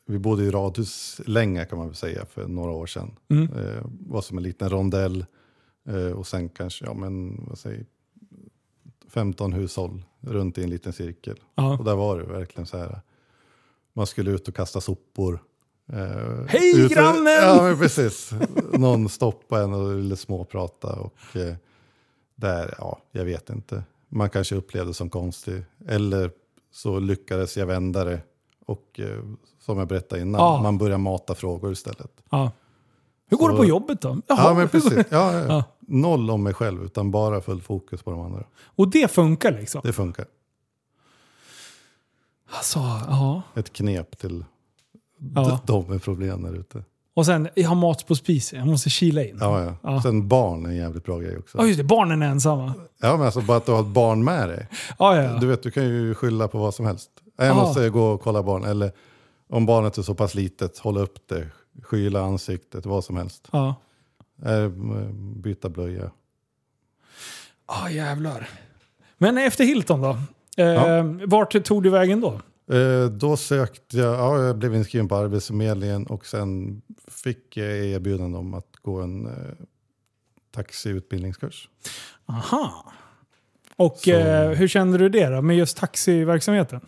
[0.06, 3.16] vi bodde i radhus länge kan man väl säga för några år sedan.
[3.28, 3.52] Mm.
[3.52, 5.24] Eh, var som en liten rondell
[5.88, 7.86] eh, och sen kanske ja, men, vad säger,
[9.08, 11.40] 15 hushåll runt i en liten cirkel.
[11.54, 11.78] Ja.
[11.78, 13.00] Och där var det verkligen så här.
[13.92, 15.38] Man skulle ut och kasta sopor.
[15.92, 17.26] Eh, Hej, ut och- grannen!
[17.42, 18.30] Ja men precis.
[18.72, 20.92] Någon stoppade en och ville småprata.
[20.92, 21.54] Och, eh,
[22.34, 23.82] där, ja, jag vet inte.
[24.08, 25.62] Man kanske upplevde det som konstig.
[25.88, 26.30] Eller
[26.72, 28.20] så lyckades jag vända det.
[28.66, 29.18] Och eh,
[29.60, 30.62] som jag berättade innan, Ja.
[30.62, 32.12] man börjar mata frågor istället.
[32.30, 32.52] Ja.
[33.28, 34.08] Hur går Så- det på jobbet då?
[34.26, 34.38] Jaha.
[34.48, 34.92] Ja men precis.
[34.94, 35.44] Ja, ja, ja.
[35.48, 35.64] Ja.
[35.80, 38.44] Noll om mig själv utan bara full fokus på de andra.
[38.64, 39.80] Och det funkar liksom?
[39.84, 40.26] Det funkar.
[42.50, 42.78] Alltså,
[43.08, 43.42] ja.
[43.54, 44.44] Ett knep till
[45.34, 45.60] Ja.
[45.66, 46.84] de med problem där ute.
[47.16, 49.36] Och sen, jag har mat på spisen, jag måste kila in.
[49.40, 49.74] Ja, ja.
[49.82, 50.02] Ja.
[50.02, 51.58] Sen barn är en jävligt bra grej också.
[51.58, 52.72] Ja just det, barnen är ensamma.
[53.00, 54.68] Ja, men alltså bara att du har ett barn med dig.
[54.98, 55.38] Ja, ja, ja.
[55.38, 57.10] Du vet, du kan ju skylla på vad som helst.
[57.36, 57.62] Jag Aha.
[57.62, 58.64] måste gå och kolla barn.
[58.64, 58.92] Eller
[59.48, 61.46] om barnet är så pass litet, hålla upp det,
[61.82, 63.48] skyla ansiktet, vad som helst.
[63.52, 63.74] ja.
[64.44, 64.68] Eh,
[65.42, 66.10] Byta blöja.
[67.66, 68.48] Ah, jävlar.
[69.18, 70.18] Men efter Hilton då?
[70.56, 71.02] Eh, Ja.
[71.26, 72.40] Vart tog du vägen då?
[72.70, 78.38] Eh, då sökte jag, ja, jag blev inskriven på Arbetsförmedlingen och sen fick jag erbjudande
[78.38, 79.32] om att gå en eh,
[80.50, 81.68] taxiutbildningskurs.
[82.26, 82.92] Aha.
[83.76, 86.80] Och eh, hur kände du det då med just taxiverksamheten?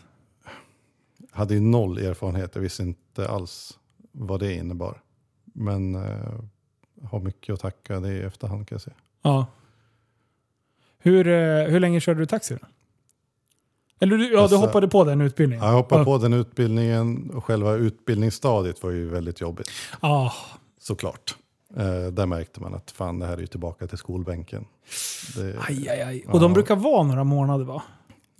[1.36, 3.78] hade ju noll erfarenhet, jag visste inte alls
[4.12, 5.02] vad det innebar.
[5.44, 6.40] Men eh,
[7.02, 8.96] har mycket att tacka det i efterhand kan jag säga.
[9.22, 9.46] Ja.
[10.98, 12.66] Hur, eh, hur länge körde du taxi då?
[14.00, 15.64] Eller ja, du Alltså- hoppade på den utbildningen?
[15.66, 16.04] Jag hoppade Ja.
[16.04, 19.68] på den utbildningen och själva utbildningsstadiet var ju väldigt jobbigt.
[20.00, 20.30] Ah,
[20.80, 21.36] Såklart.
[21.76, 24.64] Eh, där märkte man att fan det här är ju tillbaka till skolbänken.
[25.36, 26.24] Det, aj, aj, aj.
[26.28, 26.54] Och de Ja.
[26.54, 27.82] brukar vara några månader va?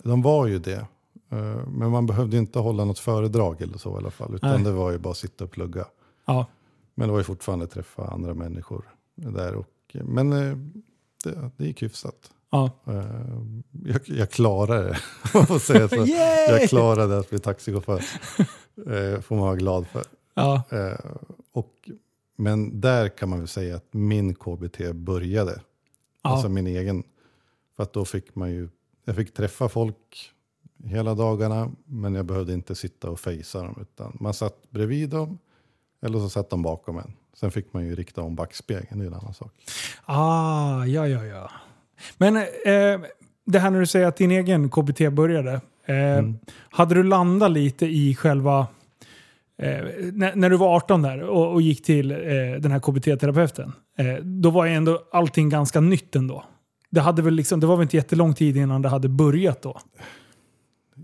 [0.03, 0.85] de var ju det.
[1.31, 4.35] Eh, men man behövde inte hålla något föredrag eller så i alla fall.
[4.35, 4.63] Utan Nej.
[4.63, 5.85] det var ju bara att sitta och plugga.
[6.25, 6.45] Ja.
[6.95, 8.85] Men det var ju fortfarande träffa andra människor
[9.15, 9.55] där.
[9.55, 10.57] Och, men eh,
[11.23, 12.31] det, det gick hyfsat.
[12.51, 12.71] Ja.
[12.87, 13.41] Eh,
[13.85, 14.97] jag, jag klarade det,
[15.49, 16.05] man säga så.
[16.47, 18.03] Jag klarade att bli taxichaufför.
[18.87, 20.03] Eh, får man vara glad för.
[20.33, 20.63] Ja.
[20.71, 21.11] Eh,
[21.51, 21.89] och,
[22.35, 25.61] men där kan man väl säga att min KBT började.
[26.23, 26.29] Ja.
[26.29, 27.03] Alltså min egen.
[27.75, 28.69] För att då fick man ju,
[29.05, 30.31] jag fick träffa folk
[30.83, 31.71] hela dagarna.
[31.85, 33.77] Men jag behövde inte sitta och fejsa dem.
[33.81, 35.37] Utan man satt bredvid dem.
[36.01, 37.13] Eller så satt de bakom en.
[37.33, 39.53] Sen fick man ju rikta om backspegeln, det är en annan sak.
[40.05, 41.51] Ah, ja, ja, ja.
[42.17, 43.07] Men eh,
[43.45, 45.51] det här när du säger att din egen KBT började.
[45.85, 46.39] Eh, Mm.
[46.69, 48.67] Hade du landat lite i själva...
[49.61, 49.79] Eh,
[50.13, 52.17] när, när du var 18 där och, och gick till eh,
[52.59, 53.71] den här KBT-terapeuten.
[53.97, 56.43] Eh, då var ju ändå allting ganska nytt ändå.
[56.89, 59.79] Det, hade väl liksom, det var väl inte jättelång tid innan det hade börjat då?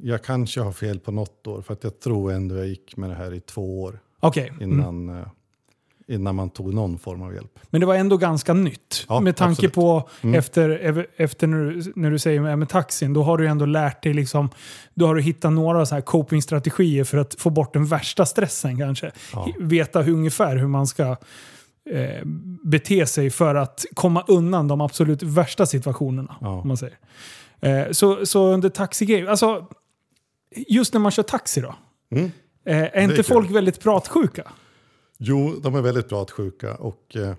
[0.01, 3.09] Jag kanske har fel på något år för att jag tror ändå jag gick med
[3.09, 4.49] det här i två år Okej.
[4.49, 4.61] Mm.
[4.61, 5.27] innan, eh,
[6.07, 7.59] innan man tog någon form av hjälp.
[7.69, 9.05] Men det var ändå ganska nytt.
[9.09, 9.73] Ja, med tanke absolut.
[9.73, 10.35] på Mm.
[10.35, 14.03] efter, efter när, du, när du säger med, med taxin, då har du ändå lärt
[14.03, 14.49] dig liksom,
[14.93, 18.77] då har du hittat några så här copingstrategier för att få bort den värsta stressen
[18.77, 19.11] kanske.
[19.33, 19.47] Ja.
[19.59, 21.15] Veta hur, ungefär hur man ska
[21.91, 22.25] eh,
[22.63, 26.35] bete sig för att komma undan de absolut värsta situationerna.
[26.41, 26.47] Ja.
[26.47, 26.97] Om man säger.
[27.61, 29.67] Eh, så, så under taxigrej, alltså
[30.67, 31.75] just när man kör taxi då?
[32.11, 32.31] Mm.
[32.65, 33.23] Eh, är inte kul.
[33.23, 34.51] folk väldigt pratsjuka?
[35.25, 37.35] Jo, de är väldigt pratsjuka och eh,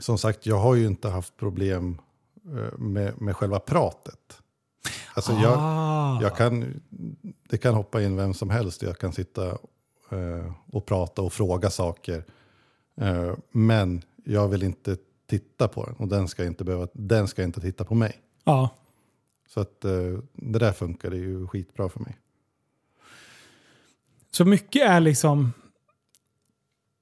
[0.00, 2.00] som sagt, jag har ju inte haft problem
[2.44, 4.42] eh, med, med själva pratet.
[5.14, 6.18] Alltså jag, Ah.
[6.22, 6.82] jag kan,
[7.48, 9.48] det kan hoppa in vem som helst, jag kan sitta
[10.10, 12.24] eh, och prata och fråga saker.
[12.96, 17.42] Eh, men jag vill inte titta på den och den ska inte, behöva, den ska
[17.42, 18.20] inte titta på mig.
[18.44, 18.68] Ja.
[19.48, 22.16] Så att, eh, det där funkar det ju skitbra för mig.
[24.30, 25.52] Så mycket är liksom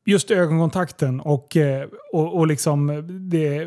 [0.05, 2.87] just ögonkontakten och, eh, och, och liksom
[3.31, 3.65] det,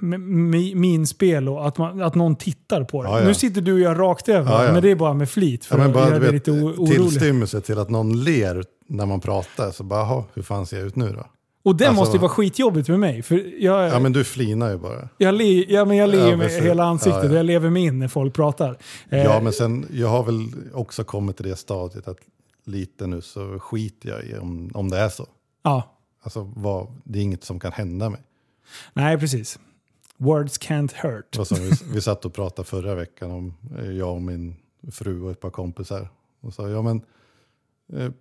[0.00, 3.08] mi- minspel och att, man, att någon tittar på det.
[3.08, 3.26] Ja, ja.
[3.26, 5.78] Nu sitter du och jag rakt över, Ja, men det är bara med flit för
[5.78, 6.92] men bara vet, lite orolig.
[6.96, 9.70] tillstymmelse till att någon ler när man pratar.
[9.70, 11.26] Så bara, "Jaha, hur fan ser jag ut nu då?
[11.64, 13.22] Och det alltså- måste ju vara skitjobbigt för mig.
[13.22, 15.08] För jag, Ja men du flinar ju bara.
[15.18, 17.36] jag, le, ja, men jag ler Ja, med hela ansiktet Ja, ja.
[17.36, 18.78] jag lever mig in när folk pratar.
[19.10, 22.18] Eh, Ja men sen, jag har väl också kommit till det stadiet att
[22.66, 25.26] lite nu så skiter jag i om, om det är så.
[25.68, 25.94] Ja.
[26.22, 28.20] Alltså vad, det är inget som kan hända mig.
[28.92, 29.58] Nej, precis.
[30.16, 31.26] Words can't hurt.
[31.32, 34.56] Det var som vi, vi satt och pratade förra veckan om, eh, jag och min
[34.90, 36.08] fru och ett par kompisar.
[36.40, 37.02] Och sa, ja men,
[37.92, 38.12] eh,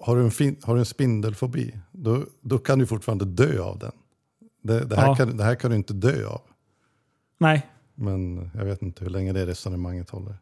[0.00, 3.78] har, du en fin, har du en spindelfobi, då, då kan du fortfarande dö av
[3.78, 3.92] den.
[4.62, 5.14] Det, det, här Ja.
[5.16, 6.40] kan, det här kan du inte dö av.
[7.38, 10.38] Nej, Men jag vet inte hur länge det resonemanget håller.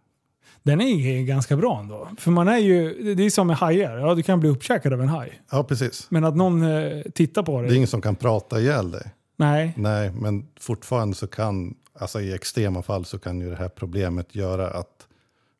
[0.62, 2.09] Den är ganska bra ändå.
[2.18, 3.96] För man är ju, det är som med hajar.
[3.99, 5.40] Ja, du kan bli uppkäkad av en haj.
[5.51, 6.07] Ja, precis.
[6.11, 7.72] Men att någon eh, tittar på Det dig.
[7.72, 9.03] är ingen som kan prata ihjäl dig.
[9.36, 9.72] Nej.
[9.76, 14.34] Nej, men fortfarande så kan, alltså i extrema fall så kan ju det här problemet
[14.34, 15.07] göra att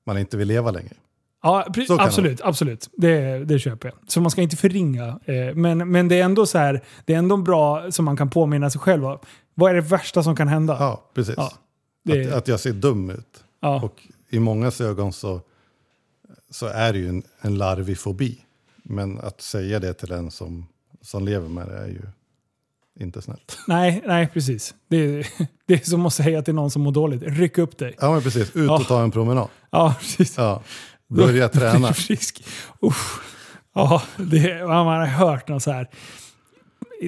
[0.07, 0.93] man inte vill leva längre.
[1.43, 1.66] Ja,
[1.99, 2.41] absolut.
[2.41, 2.89] absolut.
[2.97, 3.97] Det, det köper jag.
[4.11, 5.07] Så man ska inte förringa.
[5.24, 8.30] Eh, men, men det är ändå så här, det är ändå bra som man kan
[8.30, 9.20] påminna sig själv av.
[9.55, 10.76] Vad är det värsta som kan hända?
[10.80, 11.34] Ja, precis.
[11.36, 11.53] Ja,
[12.05, 13.45] det- att, att jag ser dum ut.
[13.61, 13.82] Ja.
[13.82, 13.95] Och
[14.31, 15.41] i många ögon så,
[16.51, 18.39] så är det ju en, en larvig fobi.
[18.83, 20.66] Men att säga det till en som,
[21.03, 22.03] som lever med det är ju
[23.01, 23.59] inte snällt.
[23.66, 24.74] Nej, nej, precis.
[24.89, 25.26] Det är,
[25.66, 27.95] det är som att säga till någon som mår dåligt, ryck upp dig.
[28.01, 28.57] Ja, men precis.
[28.57, 28.85] Ut och Ja.
[28.89, 29.49] ta en promenad.
[29.70, 30.37] Ja, precis.
[30.37, 30.62] Ja.
[31.09, 31.93] Börja träna.
[31.93, 32.45] Frisk.
[32.83, 33.20] Usch.
[33.74, 35.91] Ja, det, man har hört några så här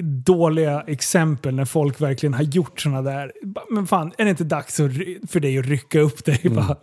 [0.03, 3.33] dåliga exempel när folk verkligen har gjort sådana där.
[3.69, 4.75] Men fan, är det inte dags
[5.27, 6.41] för dig att rycka upp dig?
[6.55, 6.75] Bara,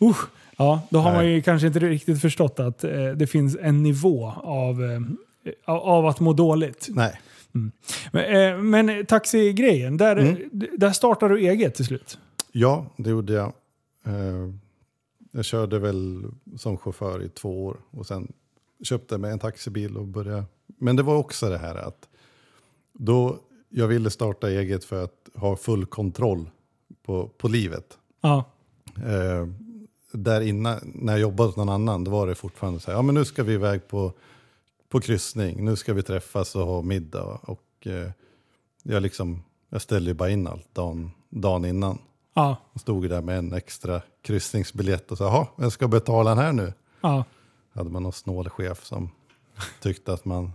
[0.00, 0.26] usch.
[0.56, 1.26] Ja, då har man Mm.
[1.26, 1.34] Nej.
[1.34, 5.00] ju kanske inte riktigt förstått att eh, det finns en nivå av, eh,
[5.74, 6.86] av- att må dåligt.
[6.90, 7.20] Nej.
[8.12, 10.36] Men, eh, men taxigrejen, där, Mm.
[10.76, 12.18] där startar du eget till slut?
[12.52, 13.52] Ja, det gjorde jag.
[14.06, 14.48] Eh,
[15.34, 16.24] Jag körde väl
[16.56, 18.32] som chaufför i två år och sen
[18.84, 20.44] köpte jag mig en taxibil och började.
[20.78, 22.08] Men det var också det här att
[23.04, 23.38] då
[23.68, 26.50] jag ville starta eget för att ha full kontroll
[27.02, 27.98] på, på livet.
[28.20, 28.44] Ja.
[28.96, 29.46] Eh,
[30.12, 33.02] där innan, när jag jobbade hos någon annan, då var det fortfarande så här, ja
[33.02, 34.12] men nu ska vi iväg på,
[34.88, 37.24] på kryssning, nu ska vi träffas och ha middag.
[37.42, 38.10] Och eh,
[38.82, 41.98] jag, liksom, jag ställde ju bara in allt dagen, dagen innan.
[42.34, 42.56] Ja.
[42.72, 46.52] Jag stod där med en extra kryssningsbiljett och sa, jaha, vem ska betala den här
[46.52, 46.72] nu?
[47.00, 47.24] Ja.
[47.72, 49.10] Hade man någon snål chef som
[49.80, 50.52] tyckte att man,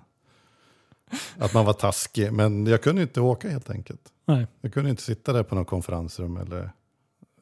[1.38, 2.34] att man var taskig.
[2.34, 4.01] Men jag kunde inte åka helt enkelt.
[4.26, 4.47] Nej.
[4.62, 6.72] Jag kunde inte sitta där på någon konferensrum eller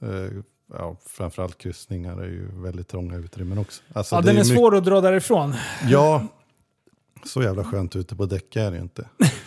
[0.02, 0.32] eh,
[0.74, 3.82] ja, framförallt kryssningar är ju väldigt trånga utrymmen också.
[3.94, 5.54] Alltså, Ja, det den är mycket- svår att dra därifrån.
[5.90, 6.28] Ja,
[7.26, 9.10] så jävla skönt ute på däck är det ju inte.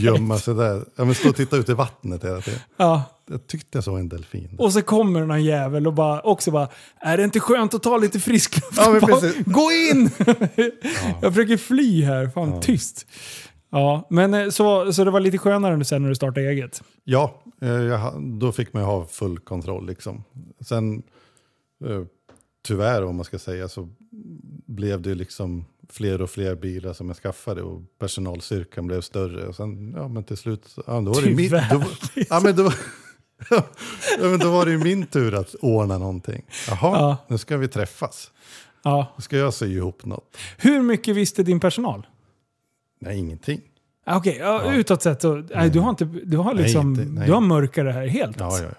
[0.00, 0.84] Gömma sig där.
[0.96, 2.60] Ja, men stå och titta ut i vattnet hela tiden.
[2.76, 3.02] Ja.
[3.30, 4.56] Jag tyckte jag såg en delfin.
[4.58, 6.68] Och så kommer någon jävel och bara, också bara,
[7.00, 8.72] är det inte skönt att ta lite frisk luft?
[8.76, 9.44] Ja, Bara, precis.
[9.44, 10.10] Gå in!
[11.22, 13.06] Jag försöker fly här, fan tyst.
[13.70, 16.82] Ja, men eh, så, så det var lite skönare sen när du startade eget?
[17.04, 19.86] Ja, eh, jag, då fick man ju ha full kontroll.
[19.86, 20.24] Liksom.
[20.60, 21.02] Sen,
[21.84, 22.02] eh,
[22.66, 23.88] tyvärr om man ska säga, så
[24.66, 29.46] blev det liksom fler och fler bilar som jag skaffade och personalstyrkan blev större.
[29.46, 31.84] Och sen, ja men till slut, ja, då var det min, då,
[32.30, 32.72] ja, men då,
[33.50, 33.62] ja,
[34.20, 36.44] men då var det ju min tur att ordna någonting.
[36.68, 37.16] Jaha, Ja.
[37.28, 38.30] nu ska vi träffas.
[38.82, 39.14] Ja.
[39.16, 40.36] Nu ska jag sy ihop något.
[40.58, 42.06] Hur mycket visste din personal?
[43.00, 43.60] Nej, ingenting.
[44.06, 44.74] Ah, Okej, ja, Ja.
[44.74, 45.34] utåt sett så...
[45.34, 46.04] Nej, du har inte...
[46.04, 46.92] Du har liksom...
[46.92, 47.26] Nej, inte- nej.
[47.28, 48.62] Du har mörkare här helt Ja, alltså.
[48.64, 48.70] ja,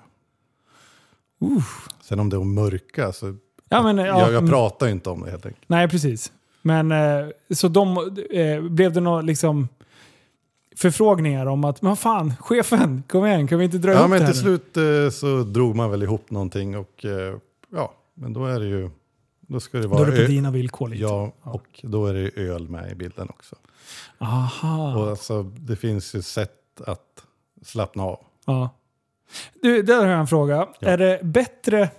[1.40, 1.62] ja.
[2.04, 3.36] Sen om det är att mörka så...
[3.70, 5.64] Ja, men, ja, jag, jag pratar ju inte om det helt enkelt.
[5.70, 6.32] Nej, precis.
[6.66, 7.98] Men eh, så de...
[8.32, 9.68] Eh, blev det några liksom
[10.76, 14.20] förfrågningar om att, men fan, chefen, kom igen, kan vi inte dra Ja, ihop men
[14.20, 17.06] det här till nu?" slut eh, så drog man väl ihop någonting och
[17.76, 18.90] ja, men då är det ju...
[19.48, 21.02] Då ska det Då vara är det på dina villkor lite.
[21.02, 23.56] Ja, och då är det ju öl med i bilden också.
[24.18, 24.96] Aha.
[24.96, 27.24] Och alltså, det finns ju sätt att
[27.62, 28.20] slappna av.
[28.46, 28.70] Ja.
[29.62, 30.68] Du, där har jag en fråga.
[30.80, 30.88] Ja.
[30.88, 31.90] Är det bättre...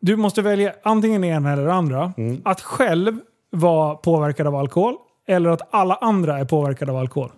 [0.00, 2.12] Du måste välja antingen ena eller det andra.
[2.16, 2.40] Mm.
[2.44, 3.18] Att själv
[3.50, 4.96] vara påverkad av alkohol
[5.26, 7.32] eller att alla andra är påverkade av alkohol?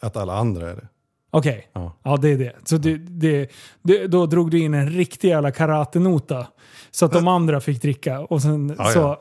[0.00, 0.88] Att alla andra är det.
[1.30, 1.92] Okej, Ja.
[2.02, 2.52] ja det är det.
[2.64, 3.50] Så det, det,
[3.82, 6.46] det, då drog du in en riktig jävla karatenota.
[6.90, 8.20] Så att de andra fick dricka.
[8.20, 9.18] Och sen Ja, så, ja.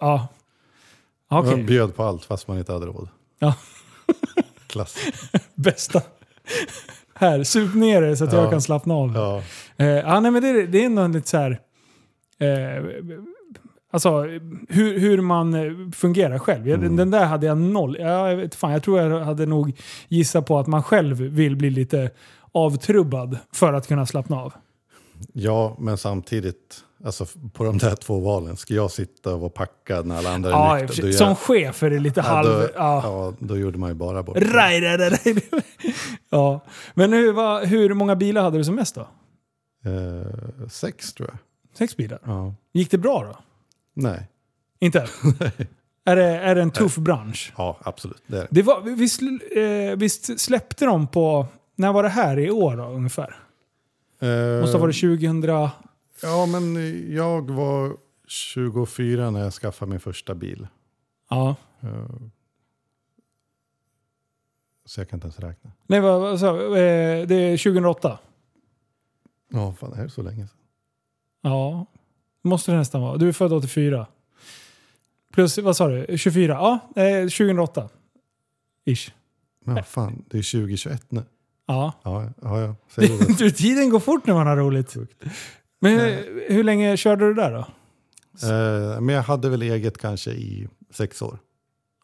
[1.30, 1.40] ja.
[1.40, 3.10] Okej, Man bjöd på allt fast man inte hade råd.
[3.40, 3.56] Ja.
[4.68, 4.96] Klass.
[5.56, 6.02] bästa.
[7.16, 8.50] Här, sup ner det så att jag Ja.
[8.50, 9.12] kan slappna av.
[9.16, 9.42] Ja.
[9.86, 11.52] Eh, ja, nej, men det, det är ändå lite så här...
[12.38, 12.84] Eh,
[13.94, 14.22] alltså
[14.70, 16.68] hur, hur man eh, fungerar själv.
[16.68, 16.96] Jag- Mm.
[16.96, 17.98] Den där hade jag noll.
[18.00, 19.72] Ja, jag, vet, fan, jag tror jag hade nog
[20.08, 22.12] gissat på att man själv vill bli lite
[22.52, 24.54] avtrubbad för att kunna slappna av.
[25.34, 26.76] ja, men samtidigt,
[27.06, 30.50] alltså, på de där två valen, ska jag sitta och vara packad när alla andra
[30.50, 31.12] är Ja, nyktra?
[31.12, 32.48] som chef är det lite ja, halv...
[32.48, 33.02] då, Ja.
[33.04, 35.36] ja, då gjorde man ju bara bort Raj, raj, raj,
[36.30, 36.60] ja.
[36.94, 39.02] Men hur, vad, hur många bilar hade du som mest då?
[39.86, 41.38] eh, Sex tror jag.
[41.78, 42.20] Sex bilar?
[42.26, 42.54] Ja.
[42.74, 43.38] Gick det bra då?
[43.94, 44.28] Nej.
[44.80, 45.00] Inte?
[46.06, 47.54] är, det, är det en tuff bransch?
[47.58, 48.24] Ja, absolut.
[48.28, 48.48] Det är det.
[48.52, 51.48] Det var, visst, eh, visst släppte de på...
[51.76, 53.36] När var det här i år då, ungefär?
[54.20, 55.44] Eh, Måste ha varit 2000...
[56.22, 56.76] Ja, men
[57.16, 60.68] jag var 24 när jag skaffade min första bil.
[61.30, 61.56] Ja.
[61.82, 62.06] Eh,
[64.86, 65.72] Så jag kan inte ens räkna.
[65.88, 68.20] Nej, vad, vad sa eh, Det är 2008.
[69.52, 70.58] Ja, fan det här är så länge sedan.
[71.42, 71.86] Ja,
[72.44, 73.18] måste det nästan vara.
[73.18, 74.08] Du är född 84.
[75.34, 76.18] Plus, vad sa du?
[76.18, 76.54] 24?
[76.54, 77.90] Ja, eh, 2008.
[78.86, 79.12] Ish.
[79.66, 81.24] Men vad fan, det är 2021 nu.
[81.68, 81.94] Ja.
[82.04, 82.76] Ja, ja, ja.
[82.96, 83.26] Säg det.
[83.38, 84.96] Du, tiden går fort när man har roligt.
[85.82, 87.60] Men hur, hur länge körde du där då?
[88.48, 91.38] Eh, Men jag hade väl eget kanske i sex år.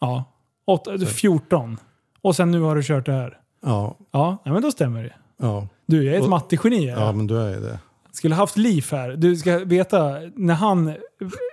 [0.02, 0.24] Ja,
[0.66, 1.78] åtta, 14.
[2.22, 3.40] Och sen nu har du kört det här.
[3.66, 5.14] Ja, Ja, nej, men då stämmer det.
[5.38, 6.88] ja, Du, jag är ett Och- mattegeni.
[6.88, 7.12] ja Ja.
[7.12, 7.80] men du är ju det.
[8.12, 9.10] Skulle haft liv här.
[9.10, 10.94] Du ska veta, när han...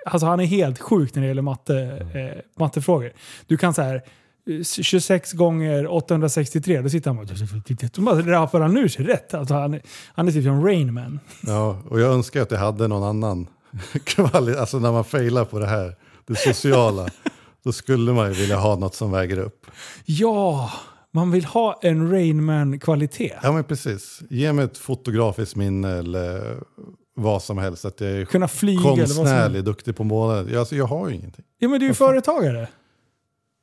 [0.06, 1.78] Alltså han är helt sjuk när det gäller matte,
[2.14, 3.12] eh, mattefrågor.
[3.46, 3.94] Du kan så här...
[4.50, 7.88] eh, 26 gånger 863, då sitter han bara...
[7.92, 9.34] Då bara rappar han ur sig rätt.
[9.34, 9.82] Alltså han, är-
[10.14, 11.20] han är typ som Rain Man.
[11.46, 13.46] Ja, och jag önskar att jag hade någon annan
[14.04, 14.58] kvalitet.
[14.60, 15.94] Alltså när man failar på det här,
[16.26, 17.08] det sociala,
[17.64, 19.66] då skulle man ju vilja ha något som väger upp.
[20.04, 20.70] Ja,
[21.16, 23.32] man vill ha en Rain Man-kvalitet.
[23.42, 24.20] Ja men precis.
[24.30, 26.56] Ge mig ett fotografiskt minne eller
[27.14, 27.84] vad som helst.
[27.84, 30.52] Att jag är Kunna flyga konstnärlig, duktig på målandet.
[30.54, 31.44] Ja, alltså, jag har ju ingenting.
[31.58, 32.08] Ja, men du är ju Vad fan?
[32.08, 32.68] företagare.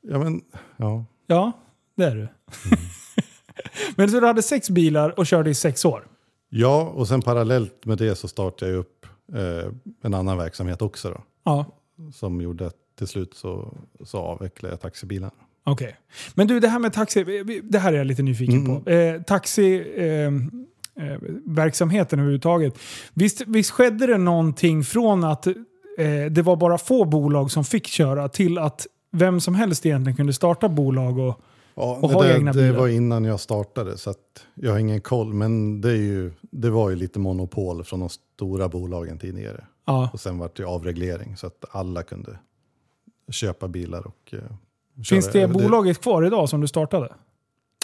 [0.01, 0.41] Ja, men,
[0.77, 1.05] ja.
[1.27, 1.51] Ja,
[1.97, 2.27] det är du.
[3.95, 6.07] men så du hade sex bilar och körde i sex år?
[6.49, 9.71] ja, och sen parallellt med det så startade jag upp eh,
[10.03, 11.09] en annan verksamhet också.
[11.09, 11.65] Då, Ja,
[12.13, 15.33] som gjorde att till slut så, så avvecklade jag taxibilarna.
[15.63, 15.95] Okej.
[16.35, 17.23] Men du, det här med taxi,
[17.63, 18.83] det här är jag lite nyfiken Mm.
[18.83, 18.89] på.
[18.89, 19.93] Eh, taxi...
[19.97, 20.05] Eh,
[21.05, 22.73] eh, verksamheten överhuvudtaget.
[23.13, 25.53] Visst, visst skedde det någonting från att eh,
[26.31, 30.33] det var bara få bolag som fick köra till att vem som helst egentligen kunde
[30.33, 31.39] starta bolag och...
[31.75, 32.79] Ja, Och det, ha där, egna det bilar.
[32.79, 34.13] var innan jag startade så
[34.55, 35.33] jag har ingen koll.
[35.33, 39.63] Men det, är ju, det var ju lite monopol från de stora bolagen tidigare.
[39.85, 42.39] Ja, Och sen var det avreglering så att alla kunde
[43.31, 44.39] köpa bilar och eh,
[45.09, 47.09] Finns det bolaget kvar idag som du startade?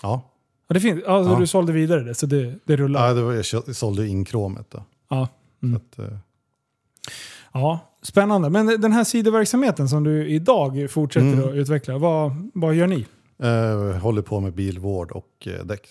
[0.04, 0.22] Ja,
[0.68, 1.04] Ja, det finns.
[1.04, 1.40] Alltså, Ja.
[1.40, 3.08] Du sålde vidare det, så det, det rullar.
[3.08, 4.84] ja det var, jag sålde ju inkromet då.
[5.10, 5.28] Ja.
[5.64, 5.76] Mm.
[5.76, 6.18] Att, eh,
[7.54, 8.50] Ja, spännande.
[8.50, 11.50] Men den här sidoverksamheten som du idag fortsätter Mm.
[11.50, 13.06] att utveckla, vad, vad gör ni?
[13.44, 15.88] eh, håller på med bilvård och eh, däck.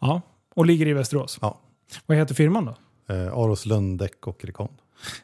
[0.00, 0.20] Ja,
[0.54, 1.38] och ligger i Västerås.
[1.42, 1.58] Ja.
[2.06, 2.74] Vad heter firman då?
[3.14, 4.72] Eh, Aroslund däck och rekond.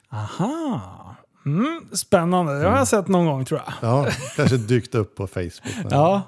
[0.08, 1.16] Aha.
[1.46, 3.74] Mm, spännande, det har jag sett någon gång tror jag.
[3.90, 5.74] Ja, kanske dykt upp på Facebook.
[5.82, 6.22] men- Ja,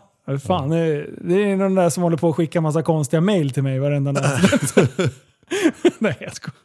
[0.47, 3.51] fan, det, är, det är den där som håller på att skicka massa konstiga mail
[3.51, 4.77] till mig varenda natt.
[5.99, 6.57] Nej, jag skojar.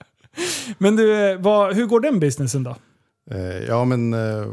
[0.77, 2.75] Men du, eh, vad, hur går den businessen då?
[3.31, 4.45] Eh, ja, men eh,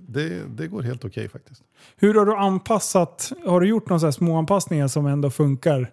[0.00, 1.62] det, det går helt okej faktiskt.
[1.96, 5.90] Hur har du anpassat, har du gjort några små anpassningar som ändå funkar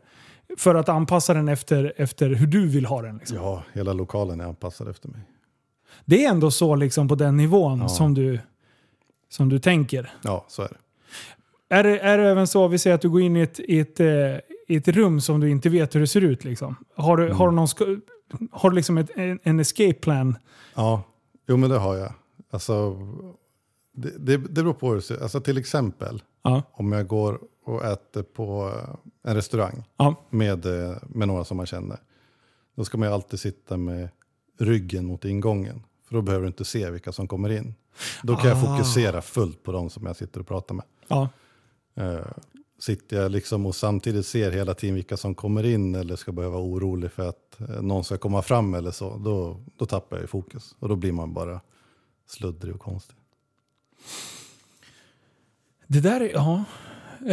[0.57, 3.18] för att anpassa den efter, efter hur du vill ha den?
[3.18, 3.38] Liksom?
[3.38, 5.22] Ja, hela lokalen är anpassad efter mig.
[6.06, 7.88] Det är ändå så liksom på den nivån Ja.
[7.89, 8.39] som, du,
[9.30, 10.14] som du tänker.
[10.24, 10.78] Ja, så är det.
[11.76, 13.80] Är det, är det även så, vi säger att du går in i ett, i
[13.80, 14.08] ett, eh,
[14.68, 16.43] i ett rum som du inte vet hur det ser ut.
[16.43, 16.76] Liksom.
[16.96, 17.68] Har, du, har du, någon,
[18.52, 20.36] har du liksom ett, en, en escape plan?
[20.76, 21.04] Ja,
[21.48, 22.14] jo men det har jag.
[22.52, 22.98] Alltså,
[23.96, 26.62] det, det, det beror på hur det ser Alltså till exempel Ja.
[26.72, 30.16] om jag går och äter på eh, en restaurang Ja.
[30.30, 31.98] med, eh, med några som man känner.
[32.76, 34.10] Då ska man ju alltid sitta med
[34.58, 35.84] ryggen mot ingången.
[36.08, 37.76] För då behöver du inte se vilka som kommer in.
[38.24, 38.62] Då kan jag Ah.
[38.78, 40.86] fokusera fullt på de som jag sitter och pratar med.
[41.08, 41.30] Ja.
[41.95, 42.26] Eh,
[42.80, 46.53] sitter jag liksom och samtidigt ser hela tiden vilka som kommer in eller ska behöva
[46.56, 50.22] vara orolig för att eh, någon ska komma fram eller så, då, då tappar jag
[50.24, 50.76] ju fokus.
[50.80, 51.62] Och då blir man bara
[52.28, 53.16] sluddrig och konstig.
[55.88, 56.64] Det där är, ja.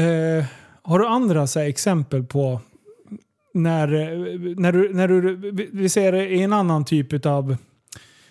[0.01, 0.45] Eh,
[0.83, 2.61] har du andra så här, exempel på
[3.55, 4.09] när, eh,
[4.57, 5.71] när du, när du, vi-
[6.39, 7.57] i en annan typ av,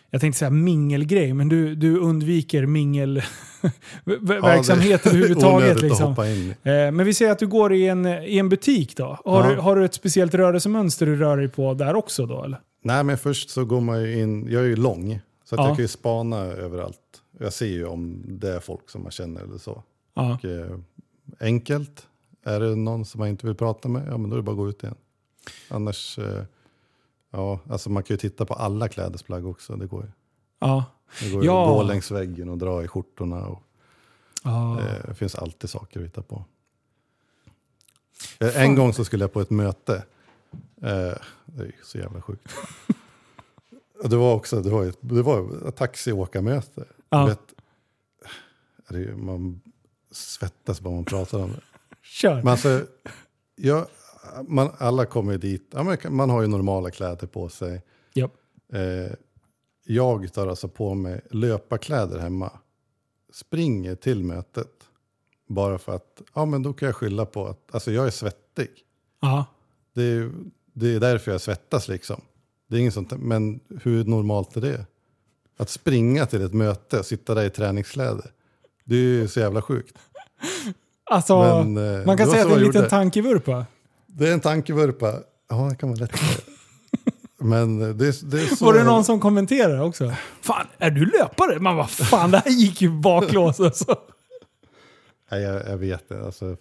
[0.09, 5.78] jag tänkte säga mingelgrej, men du, du undviker mingelverksamhet överhuvudtaget.
[5.78, 6.53] Onödigt att Liksom.
[6.63, 9.17] Eh, men vi säger att du går i en, i en butik då.
[9.26, 9.55] Har, Ja.
[9.55, 12.43] du, har du ett speciellt rörelsemönster du rör dig på där också då?
[12.43, 12.59] Eller?
[12.84, 15.67] Nej, men först så går man ju in, jag är ju lång, så Ja.
[15.67, 16.97] jag kan ju spana överallt.
[17.39, 19.84] Jag ser ju om det är folk som man känner eller så.
[20.15, 20.34] Ja.
[20.34, 20.78] Och, eh,
[21.39, 22.07] enkelt,
[22.45, 24.51] är det någon som man inte vill prata med, ja men då är det bara
[24.51, 24.95] att gå ut igen.
[25.69, 26.43] Annars, eh,
[27.31, 30.11] ja, alltså man kan ju titta på alla klädesplagg också, det går ju.
[30.59, 30.85] Ja.
[31.19, 31.63] Det går ju Ja.
[31.63, 33.45] att gå längs väggen och dra i skjortorna.
[33.47, 33.63] Och,
[34.43, 34.79] Ja.
[34.81, 36.45] eh, det finns alltid saker att hitta på.
[38.39, 40.03] Eh, En gång så skulle jag på ett möte.
[40.75, 42.47] Det är så jävla sjukt.
[44.03, 46.85] Det var också det var ett, det var ett taxiåkarmöte.
[47.09, 47.25] Ja.
[47.25, 47.39] Vet,
[49.17, 49.61] man
[50.11, 51.61] svettas bara man pratar om det.
[52.01, 52.35] Kör.
[52.35, 52.85] Men alltså,
[53.55, 53.87] jag,
[54.47, 55.69] man, alla kommer dit.
[55.74, 57.82] Ja, man, man har ju normala kläder på sig.
[58.13, 58.34] Japp.
[58.74, 59.13] Eh,
[59.86, 62.51] jag tar alltså på mig löparkläder hemma.
[63.34, 64.72] Springer till mötet.
[65.47, 68.69] Bara för att, ja men då kan jag skylla på att, alltså jag är svettig.
[69.93, 70.32] Det är,
[70.74, 72.22] det är därför jag svettas liksom.
[72.67, 74.86] Det är inget sånt, men hur normalt är det?
[75.57, 78.32] Att springa till ett möte, sitta där i träningskläder.
[78.84, 79.97] Det är ju så jävla sjukt.
[81.03, 83.65] Alltså, Men, eh, man kan säga att det är en liten tankevurpa.
[84.18, 85.14] Det är en tankevurpa.
[85.49, 86.41] Ja, det kan man lätt säga.
[87.38, 88.66] Men det, det så...
[88.66, 90.14] Var det någon som kommenterade också?
[90.41, 91.59] Fan, är du löpare?
[91.59, 93.95] Man vad fan, det här gick ju baklås alltså.
[95.32, 96.26] Nej, jag, jag vet det.
[96.26, 96.57] Alltså,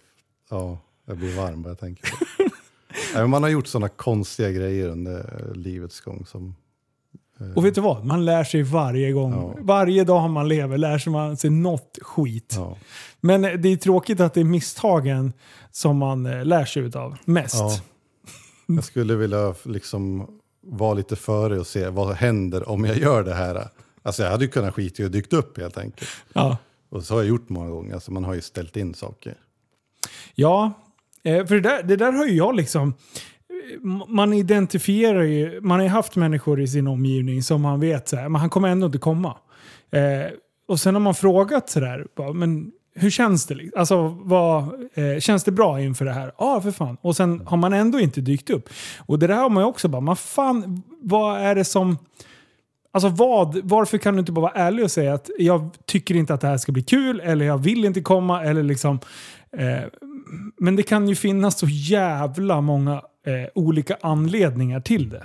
[0.49, 2.49] ja, jag blir varm bara jag tänker på det.
[3.15, 6.25] Nej, Man har gjort sådana konstiga grejer under livets gång.
[6.25, 6.55] Som,
[7.55, 8.05] Och vet du vad?
[8.05, 9.31] Man lär sig varje gång.
[9.33, 9.55] Ja.
[9.59, 12.53] Varje dag man lever lär sig man sig något skit.
[12.57, 12.77] ja,
[13.21, 15.33] Men det är tråkigt att det är misstagen
[15.71, 17.55] som man eh, lär sig utav mest.
[17.55, 17.79] ja.
[18.65, 20.27] Jag skulle vilja liksom
[20.63, 23.67] vara lite före och se vad händer om jag gör det här.
[24.03, 26.09] Alltså jag hade ju kunnat skita i och dykt upp helt enkelt.
[26.33, 26.57] Ja.
[26.89, 27.93] Och så har jag gjort många gånger.
[27.93, 29.35] Alltså man har ju ställt in saker.
[30.35, 30.73] Ja,
[31.23, 32.93] eh, för det där, det där har ju jag liksom...
[34.07, 38.15] Man identifierar ju, man har ju haft människor i sin omgivning som man vet så
[38.15, 39.37] här, men han kommer ändå inte komma.
[39.91, 40.33] Eh,
[40.67, 43.55] och sen har man frågat sådär, bara, men hur känns det?
[43.55, 43.79] Liksom?
[43.79, 46.31] Alltså, vad, eh, känns det bra inför det här?
[46.37, 46.97] Ja, för fan.
[47.01, 48.69] Och sen har man ändå inte dykt upp.
[48.99, 51.97] Och det där har man ju också bara, man fan, vad är det som...
[52.93, 56.33] Alltså vad, varför kan du inte bara vara ärlig och säga att jag tycker inte
[56.33, 58.99] att det här ska bli kul, eller jag vill inte komma, eller liksom...
[59.57, 59.83] Eh,
[60.57, 65.23] men det kan ju finnas så jävla många eh, olika anledningar till det.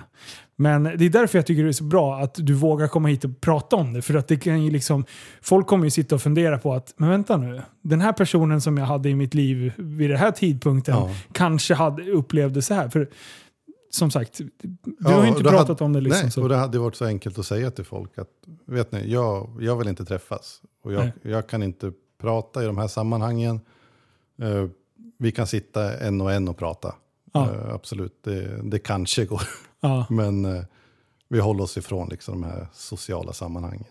[0.58, 3.24] Men det är därför jag tycker det är så bra att du vågar komma hit
[3.24, 4.02] och prata om det.
[4.02, 5.04] För att det kan ju liksom,
[5.42, 8.76] folk kommer ju sitta och fundera på att, men vänta nu, den här personen som
[8.78, 11.10] jag hade i mitt liv vid den här tidpunkten Ja.
[11.32, 12.88] kanske hade upplevde så här.
[12.88, 13.08] För
[13.90, 14.46] som sagt, du
[14.98, 16.22] Ja, har ju inte pratat hade, om det liksom.
[16.22, 16.42] Nej, så.
[16.42, 18.28] och det hade varit så enkelt att säga till folk att
[18.66, 20.62] vet ni, jag, jag vill inte träffas.
[20.84, 23.60] Och jag, jag kan inte prata i de här sammanhangen.
[24.42, 24.66] Eh,
[25.18, 26.94] vi kan sitta en och en och prata.
[27.36, 27.54] Ja.
[27.68, 29.42] Eh, absolut, det, det kanske går.
[29.80, 30.06] Ja.
[30.10, 30.62] Men eh,
[31.28, 33.84] vi håller oss ifrån liksom, de här sociala sammanhangen.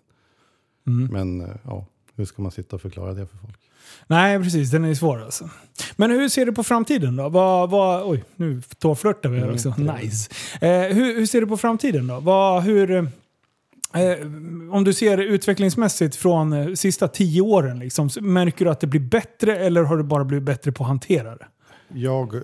[0.88, 1.08] Mm.
[1.14, 1.86] Men eh, ja,
[2.16, 3.58] hur ska man sitta och förklara det för folk?
[4.08, 4.72] Nej, precis.
[4.72, 5.50] Den är svår alltså.
[5.96, 7.30] Men hur ser du på framtiden då?
[7.30, 9.74] Vad, vad, oj, nu tåflörtar vi här Mm, också.
[9.74, 10.04] trevligt.
[10.04, 10.32] Nice.
[10.62, 12.20] Eh, hur, hur ser du på framtiden då?
[12.20, 13.06] Vad, hur, eh,
[14.72, 19.02] om du ser utvecklingsmässigt från eh, sista tio åren, liksom, märker du att det blir
[19.02, 21.48] bättre eller har du bara blivit bättre på att hantera det?
[21.94, 22.36] Jag,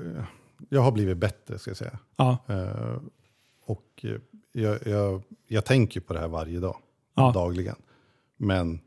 [0.69, 1.99] jag har blivit bättre, ska jag säga.
[2.15, 2.37] Ja.
[2.47, 2.97] Eh,
[3.65, 4.05] och
[4.51, 6.77] jag, jag, jag tänker på det här varje dag,
[7.15, 7.31] Ja.
[7.31, 7.75] dagligen.
[8.37, 8.79] Men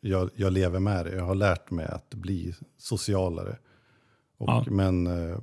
[0.00, 1.14] jag, jag lever med det.
[1.16, 3.58] Jag har lärt mig att bli socialare.
[4.36, 4.64] Och, Ja.
[4.70, 5.38] Men eh,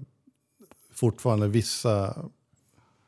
[0.92, 2.26] fortfarande vissa,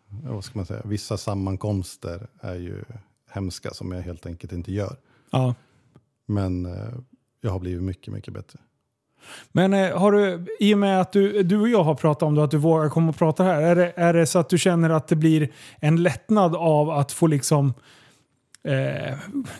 [0.07, 2.83] vad ska man säga, vissa sammankomster är ju
[3.31, 4.97] hemska som jag helt enkelt inte gör.
[6.25, 6.93] Men eh,
[7.41, 8.59] jag har blivit mycket, mycket bättre.
[9.51, 12.35] Men eh, har du, i och med att du, du och jag har pratat om
[12.35, 13.61] det, att du vågar komma och prata här.
[13.61, 15.49] Är det, är det så att du känner att det blir
[15.79, 17.73] en lättnad av att få liksom
[18.63, 19.15] eh,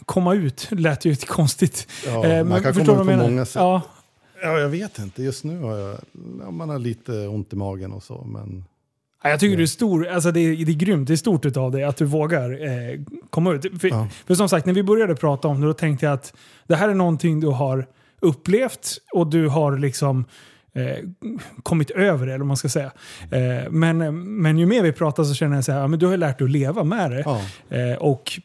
[0.06, 0.68] komma ut?
[0.72, 1.88] Lät ju konstigt.
[2.06, 3.24] Ja, Eh, man kan komma ut på menar?
[3.24, 3.56] många sätt.
[3.56, 3.82] Ja,
[4.42, 5.24] Ja, jag vet inte.
[5.24, 5.98] Just nu har jag,
[6.42, 8.24] ja, man har lite ont i magen och så.
[8.32, 8.66] Men
[9.24, 11.58] Ja, Jag tycker du är stor, alltså det, är, det är grymt, det är stort
[11.58, 13.00] av dig att du vågar eh,
[13.30, 13.82] komma ut.
[13.82, 14.08] För, Ja.
[14.28, 16.34] för som sagt, när vi började prata om det då tänkte jag att
[16.68, 17.86] det här är någonting du har
[18.26, 20.26] upplevt och du har liksom
[20.74, 20.98] eh,
[21.64, 22.92] kommit över det, eller vad man ska säga.
[23.32, 23.98] Eh, men,
[24.42, 26.40] men ju mer vi pratar så känner jag så här, ja, men du har lärt
[26.40, 27.24] dig att leva med det.
[27.26, 28.40] ja, Eh, och,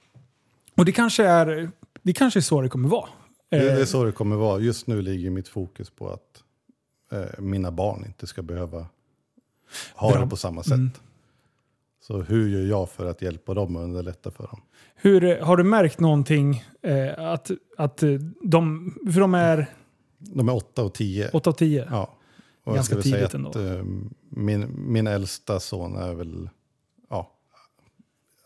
[0.76, 1.70] och det kanske är
[2.02, 3.08] det kanske är så det kommer vara.
[3.50, 4.60] det, det är Eh, så det kommer vara.
[4.60, 6.42] Just nu ligger mitt fokus på att
[7.12, 8.86] eh, mina barn inte ska behöva
[9.94, 10.72] ha det på samma sätt.
[10.72, 10.90] Mm.
[12.10, 14.60] Så hur gör jag för att hjälpa dem och underlätta för dem?
[14.94, 19.66] hur, eh, har du märkt någonting eh, att, att eh, de, för de är
[20.18, 21.30] De är åtta och tio.
[21.32, 21.88] 8 av 10?
[21.90, 22.14] Ja.
[22.64, 23.84] Och Ganska jag tidigt att eh,
[24.28, 26.48] min, min äldsta son är väl...
[27.10, 27.32] Ja,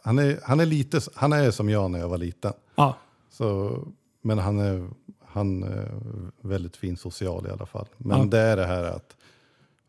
[0.02, 2.52] han, är, han, är lite, han är som jag när jag var liten.
[2.74, 2.96] Ja.
[3.30, 3.78] Så,
[4.22, 4.88] men han är,
[5.24, 5.90] han är
[6.40, 7.86] väldigt fin social i alla fall.
[7.96, 8.24] Men Ja.
[8.24, 9.16] det är det här att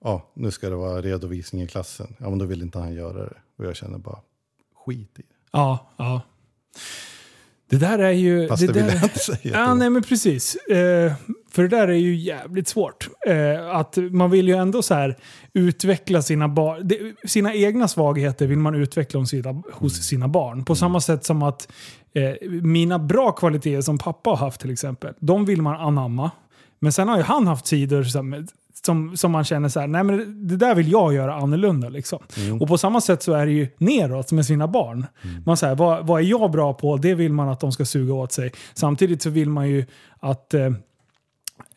[0.03, 2.15] ja, nu ska det vara redovisning i klassen.
[2.19, 3.37] Ja, men då vill inte han göra det.
[3.57, 4.19] Och jag känner bara
[4.85, 5.35] skit i det.
[5.51, 6.21] Ja, ja.
[7.69, 8.47] Det där är ju...
[8.47, 9.39] Fast det, där, vill jag inte säga.
[9.43, 10.55] Ja, nej men precis.
[10.55, 11.13] Eh,
[11.51, 13.09] för det där är ju jävligt svårt.
[13.27, 15.17] Eh, att man vill ju ändå så här
[15.53, 16.89] utveckla sina barn.
[17.25, 20.65] Sina egna svagheter vill man utveckla hos sina, hos sina barn.
[20.65, 21.71] På samma sätt som att
[22.13, 26.31] eh, mina bra kvaliteter som pappa har haft till exempel, de vill man anamma.
[26.79, 28.47] Men sen har ju han haft sidor som,
[28.85, 31.89] som, som man känner så här, nej men det där vill jag göra annorlunda.
[31.89, 32.19] Liksom.
[32.61, 35.05] Och på samma sätt så är det ju neråt med sina barn.
[35.45, 36.97] Man säger, vad, vad är jag bra på?
[36.97, 38.51] Det vill man att de ska suga åt sig.
[38.73, 39.85] Samtidigt så vill man ju
[40.19, 40.69] att eh,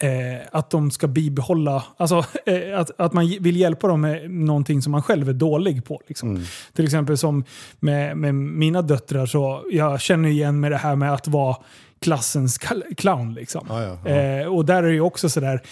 [0.00, 4.82] Eh, att de ska bibehålla, alltså eh, att, att man vill hjälpa dem med någonting
[4.82, 6.00] som man själv är dålig på.
[6.06, 6.44] Liksom.
[6.74, 7.44] Till exempel som
[7.80, 11.56] med, med mina döttrar, så jag känner igen med det här med att vara
[12.00, 12.58] klassens
[12.96, 13.34] clown.
[13.34, 13.66] Liksom.
[13.68, 14.10] Ja, ja, ja.
[14.10, 15.62] Eh, och där är det ju också sådär,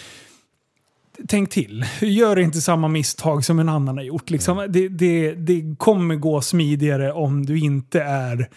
[1.27, 1.85] tänk till.
[2.01, 4.29] Gör inte samma misstag som en annan har gjort.
[4.29, 4.65] Liksom.
[4.69, 8.49] Det, det, det kommer gå smidigare om du inte är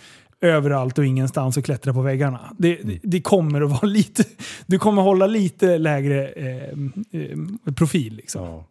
[0.43, 2.55] överallt och ingenstans och klättra på väggarna.
[2.59, 4.25] Det, det, det kommer att vara lite...
[4.67, 6.57] Du kommer hålla lite lägre eh,
[7.21, 8.15] eh, profil.
[8.17, 8.45] Liksom.
[8.45, 8.65] Ja, Ja.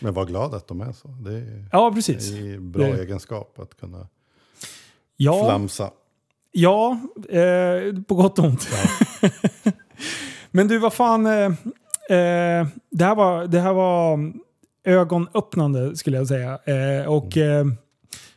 [0.00, 1.08] Men var glad att de är så.
[1.08, 2.30] Det är, precis.
[2.30, 4.06] det är bra Det- egenskap att kunna
[5.16, 5.90] Ja, flamsa.
[6.52, 8.68] ja eh, på gott och ont.
[10.50, 11.26] Men du, vad fan...
[11.26, 11.52] Eh,
[12.10, 14.32] eh, det, här var, det här var
[14.84, 16.58] ögonöppnande skulle jag säga.
[16.64, 17.64] Eh, och eh,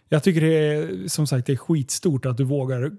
[0.10, 2.92] jag tycker det är som sagt det är skitstort att du vågar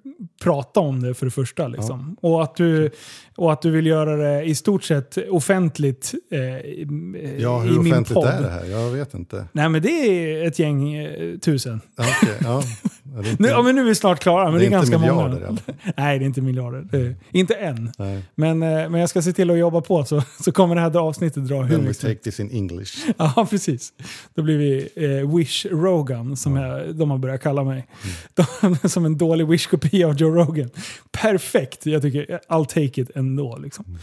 [0.42, 1.68] prata om det för det första.
[1.68, 2.16] Liksom.
[2.20, 2.90] Och, att du,
[3.36, 7.78] och att du vill göra det i stort sett offentligt eh, i, Ja, i hur
[7.82, 8.26] min offentligt podd.
[8.26, 8.64] är det här?
[8.64, 9.44] Jag vet inte.
[9.52, 11.80] Nej men det är ett gäng eh, tusen.
[11.96, 12.62] Ja, okej, ja.
[13.14, 14.70] Ja, det är inte, Nu, ja, men nu är vi snart klara, men det är,
[14.70, 15.14] det är ganska många.
[15.14, 15.58] fall.
[15.96, 16.98] Nej, det är inte miljarder.
[16.98, 17.92] Är, inte än.
[17.98, 18.22] Nej.
[18.34, 20.96] Men, eh, men jag ska se till att jobba på så, så kommer det här
[20.96, 22.92] avsnittet dra hur mycket take this in English.
[23.18, 23.92] Ja, precis.
[24.34, 27.86] Då blir vi eh, Wish Rogan, som jag, de har börjat kalla mig.
[28.34, 28.76] Mm.
[28.82, 30.70] De, som en dålig Wish-kopia av Joe Rogan.
[31.12, 31.86] Perfekt!
[31.86, 33.56] Jag tycker I'll take it ändå.
[33.56, 33.84] Liksom.
[33.88, 33.98] Mm.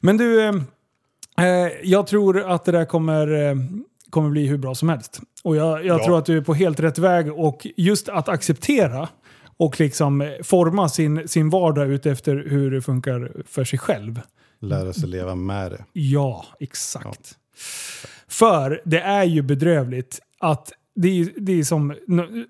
[0.00, 0.54] Men du, eh,
[1.38, 3.54] eh, jag tror att det där kommer, eh,
[4.12, 5.20] kommer bli hur bra som helst.
[5.44, 7.32] Och jag, jag tror att du är på helt rätt väg.
[7.32, 9.08] Och just att acceptera
[9.56, 14.20] och liksom eh, forma sin, sin vardag utefter hur det funkar för sig själv.
[14.60, 15.84] Lära sig leva med det.
[15.92, 17.36] Ja, exakt.
[18.28, 21.90] För det är ju bedrövligt att det är, det är som,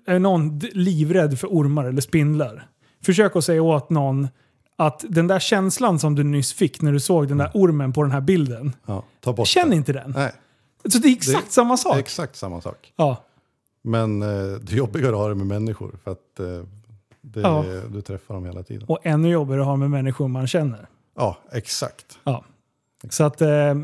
[0.07, 2.67] är någon livrädd för ormar eller spindlar.
[3.05, 4.27] Försök att säga åt någon
[4.75, 8.03] att den där känslan som du nyss fick när du såg den där ormen på
[8.03, 8.75] den här bilden.
[8.85, 9.03] Ja,
[9.45, 9.75] Känn det.
[9.75, 10.11] inte den.
[10.11, 10.31] Nej,
[10.89, 11.97] Så det är exakt samma det är sak.
[11.97, 12.93] exakt samma sak.
[12.95, 13.23] Ja.
[13.81, 14.27] Men eh,
[14.61, 15.95] det är jobbigare att ha det med människor.
[16.03, 16.45] För att eh,
[17.21, 17.63] det, Ja.
[17.91, 18.87] du träffar dem hela tiden.
[18.87, 20.87] Och ännu jobbigare att ha med människor man känner.
[21.15, 22.17] Ja, exakt.
[22.23, 22.43] Ja.
[23.09, 23.75] Så att eh, eh,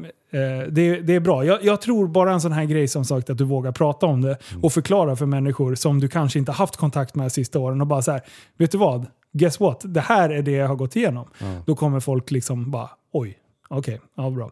[0.69, 1.45] det, det är bra.
[1.45, 4.21] Jag, jag tror bara en sån här grej som sagt att du vågar prata om
[4.21, 7.81] det och förklara för människor som du kanske inte haft kontakt med de sista åren
[7.81, 8.21] och bara så här,
[8.57, 9.05] vet du vad?
[9.31, 9.81] Guess what?
[9.83, 11.27] Det här är det jag har gått igenom.
[11.39, 11.45] Ja.
[11.65, 13.37] Då kommer folk liksom bara, oj,
[13.69, 14.45] okej, ja bra.
[14.45, 14.51] Eh,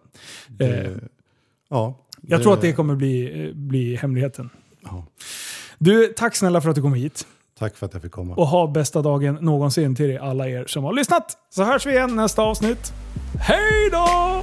[0.57, 0.99] Det,
[1.69, 4.49] ja, jag tror att det kommer bli, eh, bli hemligheten.
[4.83, 5.05] Ja.
[5.77, 7.27] Du, tack snälla för att du kom hit.
[7.59, 8.35] Tack för att jag fick komma.
[8.35, 11.37] Och ha bästa dagen någonsin till er, alla er som har lyssnat.
[11.49, 12.93] Så hörs vi igen nästa avsnitt.
[13.39, 14.41] Hej då!